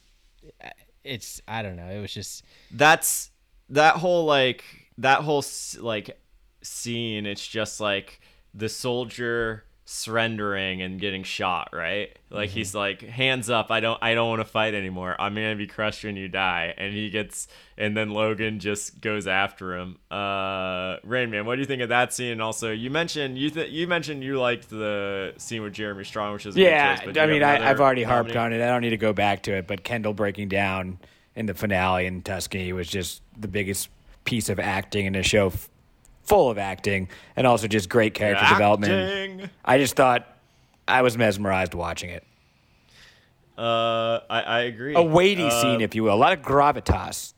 [1.04, 3.32] it's i don't know it was just that's
[3.70, 4.64] that whole like
[4.98, 5.44] that whole
[5.80, 6.20] like
[6.62, 8.22] scene it's just like
[8.54, 12.18] the soldier surrendering and getting shot right?
[12.30, 15.16] Like he's like hands up i don't i don't want to fight anymore.
[15.20, 16.74] I'm gonna be crushed when you die.
[16.78, 19.98] And he gets and then logan just goes after him.
[20.10, 22.40] Uh rain man what do you think of that scene?
[22.42, 26.46] Also you mentioned you th- you mentioned you liked the scene with jeremy strong which
[26.46, 28.56] is Yeah, choice, but I mean, I, i've already harped nominee?
[28.58, 28.64] on it.
[28.64, 31.00] I don't need to go back to it, but Kendall breaking down
[31.36, 33.90] in the finale in Tuscany was just the biggest
[34.24, 35.70] piece of acting in a show f-
[36.24, 39.50] full of acting and also just great character development.
[39.64, 40.28] I just thought
[40.88, 42.24] I was mesmerized watching it.
[43.58, 47.34] uh i i agree A weighty Uh, scene, if you will, a lot of gravitas.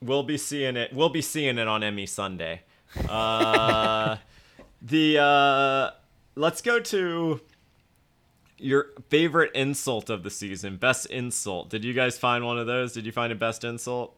[0.00, 0.92] We'll be seeing it.
[0.92, 2.62] We'll be seeing it on Emmy Sunday.
[3.08, 4.16] Uh,
[4.82, 5.90] the uh,
[6.34, 7.40] let's go to
[8.58, 10.76] your favorite insult of the season.
[10.76, 11.70] Best insult.
[11.70, 12.92] Did you guys find one of those?
[12.92, 14.16] Did you find a best insult?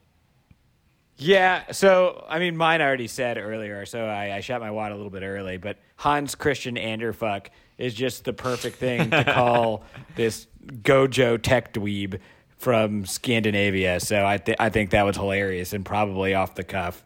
[1.16, 4.92] Yeah, so I mean, mine I already said earlier, so I, I shot my wad
[4.92, 5.56] a little bit early.
[5.58, 7.46] But Hans Christian Anderfuck
[7.78, 9.84] is just the perfect thing to call
[10.16, 12.18] this Gojo tech dweeb
[12.56, 14.00] from Scandinavia.
[14.00, 17.04] So I th- I think that was hilarious and probably off the cuff.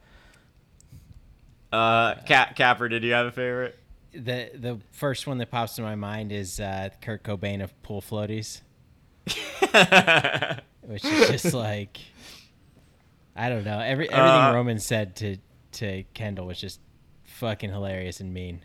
[1.70, 3.78] Uh, Cap Capper, did you have a favorite?
[4.12, 8.00] the the first one that pops in my mind is uh kurt cobain of pool
[8.00, 8.62] floaties
[10.82, 11.98] which is just like
[13.38, 15.36] i don't know every everything Uh, roman said to
[15.72, 16.80] to kendall was just
[17.24, 18.60] fucking hilarious and mean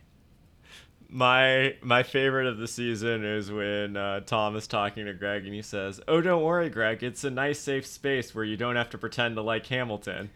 [1.10, 5.54] My my favorite of the season is when uh, Tom is talking to Greg and
[5.54, 7.04] he says, "Oh, don't worry, Greg.
[7.04, 10.32] It's a nice, safe space where you don't have to pretend to like Hamilton."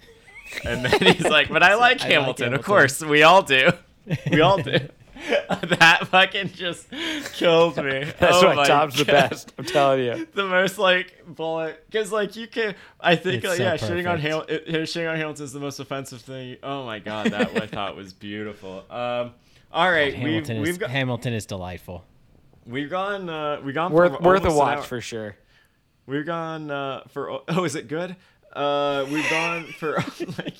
[0.63, 3.01] And then he's like, "But I like I like Hamilton, of course.
[3.01, 3.71] We all do.
[4.31, 4.77] We all do."
[5.79, 6.89] that fucking just
[7.33, 8.11] kills me.
[8.19, 9.53] That's oh why my Tom's the best.
[9.57, 10.27] I'm telling you.
[10.33, 12.75] The most like bullet, because like you can.
[12.99, 14.49] I think It's like, so yeah, shitting on perfect.
[14.49, 14.81] Hamilton.
[14.83, 16.57] Shitting on Hamilton is the most offensive thing.
[16.61, 18.83] Oh my god, that I thought was beautiful.
[18.89, 19.33] Um,
[19.71, 22.03] all right, we've hamilton is we've got hamilton is delightful
[22.67, 23.29] We've gone.
[23.29, 25.37] Uh, we've gone Worth worth a watch for sure.
[26.05, 27.41] We've gone uh, for.
[27.47, 28.15] Oh, is it good?
[28.51, 29.95] Uh, we've gone for
[30.37, 30.55] like.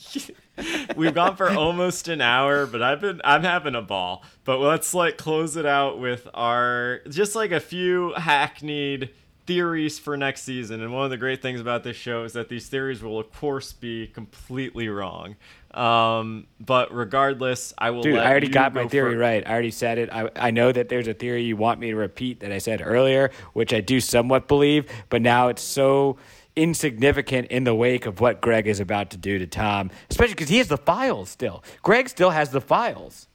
[0.95, 3.21] We've gone for almost an hour, but I've been.
[3.23, 4.23] I'm having a ball.
[4.43, 9.11] But let's like close it out with our just like a few hackneyed
[9.47, 10.81] theories for next season.
[10.81, 13.31] And one of the great things about this show is that these theories will of
[13.31, 15.37] course be completely wrong.
[15.71, 18.01] Um, but regardless, I will.
[18.01, 19.47] Dude, I already got my theory fir- right.
[19.47, 20.09] I already said it.
[20.11, 22.81] I, I know that there's a theory you want me to repeat that I said
[22.83, 26.17] earlier, which I do somewhat believe, but now it's so
[26.57, 30.49] insignificant in the wake of what Greg is about to do to Tom, especially because
[30.49, 31.63] he has the files still.
[31.83, 33.27] Greg still has the files.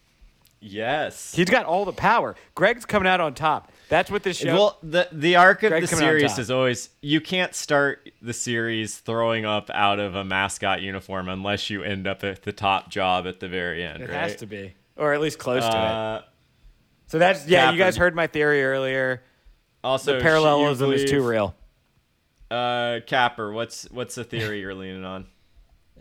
[0.60, 1.34] Yes.
[1.34, 2.36] He's got all the power.
[2.54, 3.72] Greg's coming out on top.
[3.88, 4.54] That's what this show.
[4.54, 7.52] Well, the the arc of Greg the coming out on series is always you can't
[7.54, 12.42] start the series throwing up out of a mascot uniform unless you end up at
[12.42, 14.02] the top job at the very end.
[14.02, 14.18] it right?
[14.20, 15.74] has to be, or at least close to it.
[15.74, 16.22] Uh,
[17.08, 17.72] So that's yeah.
[17.72, 19.22] You guys heard my theory earlier.
[19.82, 21.56] also, The parallelism is too real.
[22.52, 25.26] Uh, Capper, what's what's the theory you're leaning on?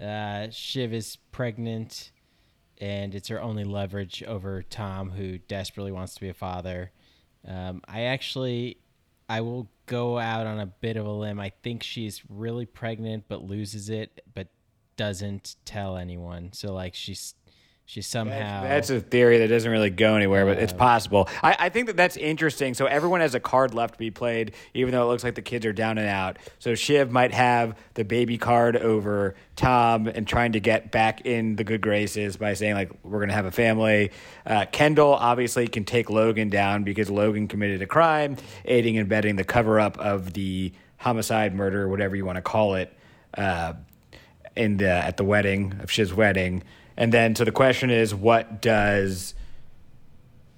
[0.01, 2.11] uh shiv is pregnant
[2.79, 6.91] and it's her only leverage over tom who desperately wants to be a father.
[7.47, 8.79] Um i actually
[9.29, 11.39] i will go out on a bit of a limb.
[11.39, 14.47] I think she's really pregnant but loses it but
[14.97, 16.51] doesn't tell anyone.
[16.51, 17.33] So like she's
[17.91, 21.27] she somehow That's a theory that doesn't really go anywhere, but it's possible.
[21.43, 22.73] I, I think that that's interesting.
[22.73, 25.41] So everyone has a card left to be played, even though it looks like the
[25.41, 26.37] kids are down and out.
[26.59, 31.57] So Shiv might have the baby card over Tom and trying to get back in
[31.57, 34.11] the good graces by saying like we're gonna have a family.
[34.45, 39.35] Uh, Kendall obviously can take Logan down because Logan committed a crime, aiding and abetting
[39.35, 42.93] the cover up of the homicide, murder, whatever you want to call it.
[43.33, 43.73] Uh,
[44.55, 46.63] in the at the wedding of Shiv's wedding.
[47.01, 49.33] And then so the question is, what does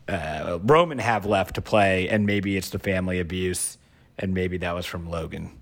[0.09, 2.09] uh, Roman have left to play?
[2.09, 3.77] And maybe it's the family abuse,
[4.19, 5.57] and maybe that was from Logan.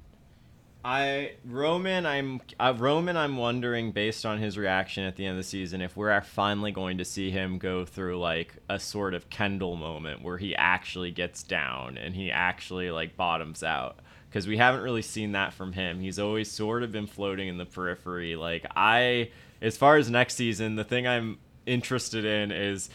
[0.83, 3.15] I Roman, I'm uh, Roman.
[3.15, 6.71] I'm wondering, based on his reaction at the end of the season, if we're finally
[6.71, 11.11] going to see him go through like a sort of Kendall moment where he actually
[11.11, 13.99] gets down and he actually like bottoms out.
[14.27, 15.99] Because we haven't really seen that from him.
[15.99, 18.35] He's always sort of been floating in the periphery.
[18.35, 19.29] Like I,
[19.61, 22.89] as far as next season, the thing I'm interested in is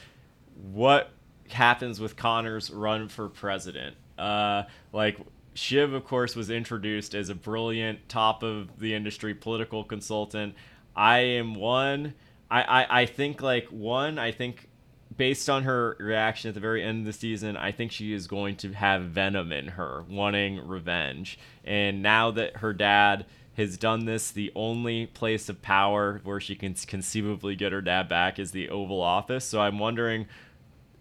[0.73, 1.11] what
[1.51, 3.97] happens with Connor's run for president.
[4.19, 5.19] Uh, like
[5.55, 10.55] Shiv, of course, was introduced as a brilliant, top of the industry political consultant.
[10.95, 12.15] I am one.
[12.51, 14.69] I, I, I think, like, one, I think
[15.17, 18.27] based on her reaction at the very end of the season, I think she is
[18.27, 21.39] going to have venom in her, wanting revenge.
[21.65, 23.25] And now that her dad
[23.57, 28.09] has done this, the only place of power where she can conceivably get her dad
[28.09, 29.45] back is the Oval Office.
[29.45, 30.27] So I'm wondering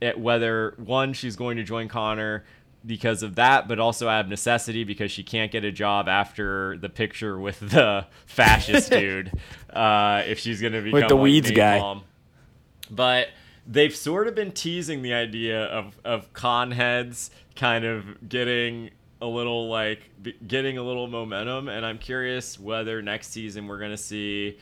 [0.02, 2.46] at whether one she's going to join Connor
[2.86, 6.78] because of that, but also out of necessity because she can't get a job after
[6.78, 9.32] the picture with the fascist dude.
[9.70, 11.80] Uh, if she's going to become With the like weeds guy.
[11.80, 12.04] Napalm.
[12.90, 13.30] But
[13.68, 18.92] they've sort of been teasing the idea of of Conheads kind of getting
[19.26, 20.00] a little like
[20.48, 24.58] getting a little momentum, and I'm curious whether next season we're going to see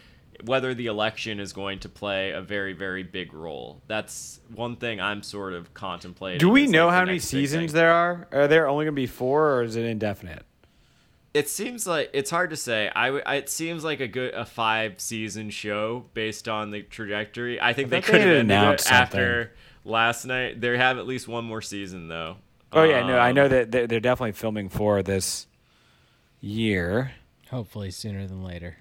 [0.46, 3.82] whether the election is going to play a very very big role.
[3.88, 6.40] That's one thing I'm sort of contemplating.
[6.40, 7.76] Do we know like, how many seasons thing.
[7.76, 8.28] there are?
[8.32, 10.46] Are there only going to be four, or is it indefinite?
[11.34, 12.90] It seems like it's hard to say.
[12.96, 17.60] I, I- it seems like a good a five season show based on the trajectory.
[17.60, 19.52] I think I they could have had ended it announced after
[19.84, 20.62] last night.
[20.62, 22.38] They have at least one more season though.
[22.74, 25.48] Oh yeah, no, I know Um, that they're, they're definitely filming for this
[26.42, 27.14] year.
[27.50, 28.78] Hopefully sooner than later.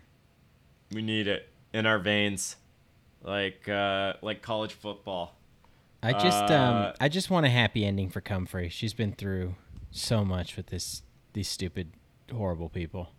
[0.93, 2.57] We need it in our veins,
[3.22, 5.36] like uh, like college football.
[6.03, 8.68] I just Uh, um I just want a happy ending for Comfrey.
[8.68, 9.55] She's been through
[9.90, 11.93] so much with this these stupid
[12.32, 13.11] horrible people.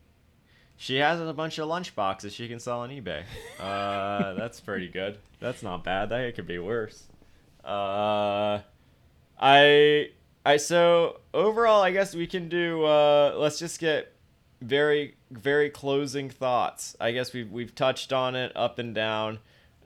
[0.76, 3.24] She has a bunch of lunch boxes she can sell on eBay.
[3.60, 5.18] Uh, that's pretty good.
[5.40, 6.10] That's not bad.
[6.10, 7.04] That could be worse.
[7.64, 8.60] Uh,
[9.40, 10.10] I
[10.46, 12.84] I so overall, I guess we can do.
[12.84, 14.14] Uh, let's just get
[14.62, 16.96] very very closing thoughts.
[17.00, 19.40] I guess we've we've touched on it up and down.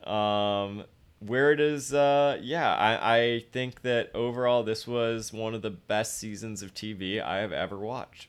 [0.04, 0.84] Um,
[1.20, 5.70] where it is, uh, yeah, I I think that overall this was one of the
[5.70, 8.28] best seasons of TV I have ever watched.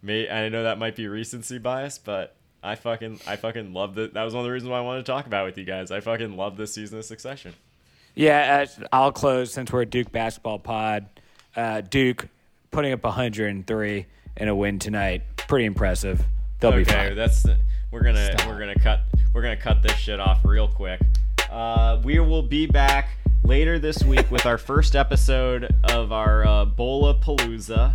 [0.00, 4.14] Me, I know that might be recency bias, but I fucking I fucking love it.
[4.14, 5.64] That was one of the reasons why I wanted to talk about it with you
[5.64, 5.90] guys.
[5.90, 7.54] I fucking love this season of Succession.
[8.14, 11.06] Yeah, I'll close since we're a Duke basketball pod.
[11.56, 12.28] Uh, Duke
[12.70, 14.06] putting up 103
[14.38, 15.22] in a win tonight.
[15.36, 16.22] Pretty impressive.
[16.60, 17.16] They'll be okay, fine.
[17.16, 17.46] that's
[17.90, 18.48] we're gonna Stop.
[18.48, 19.00] we're gonna cut
[19.34, 21.00] we're gonna cut this shit off real quick.
[21.50, 23.10] Uh, we will be back
[23.44, 27.94] later this week with our first episode of our uh, Bola Palooza.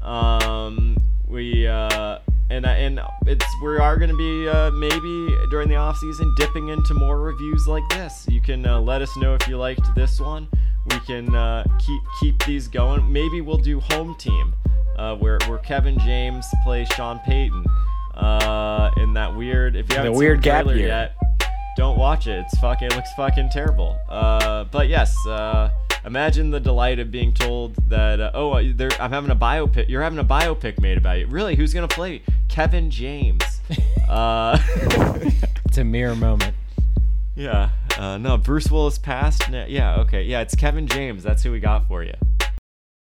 [0.00, 0.96] Um,
[1.26, 6.32] we uh, and and it's we are gonna be uh, maybe during the off season
[6.38, 8.26] dipping into more reviews like this.
[8.30, 10.48] You can uh, let us know if you liked this one.
[10.86, 13.10] We can uh, keep keep these going.
[13.12, 14.54] Maybe we'll do home team,
[14.96, 17.64] uh, where where Kevin James plays Sean Payton.
[18.14, 20.86] Uh, in that weird, if you haven't weird seen the gap year.
[20.86, 21.16] yet,
[21.76, 22.38] don't watch it.
[22.46, 23.98] It's fucking it looks fucking terrible.
[24.08, 25.70] Uh, but yes, uh,
[26.04, 29.88] imagine the delight of being told that uh, oh, there, I'm having a biopic.
[29.88, 31.26] You're having a biopic made about you.
[31.26, 31.56] Really?
[31.56, 33.42] Who's gonna play Kevin James?
[34.08, 34.58] uh,
[35.66, 36.54] It's a mirror moment.
[37.34, 37.70] yeah.
[37.98, 39.48] Uh, no, Bruce Willis passed.
[39.48, 40.00] Yeah.
[40.00, 40.24] Okay.
[40.24, 41.22] Yeah, it's Kevin James.
[41.22, 42.14] That's who we got for you.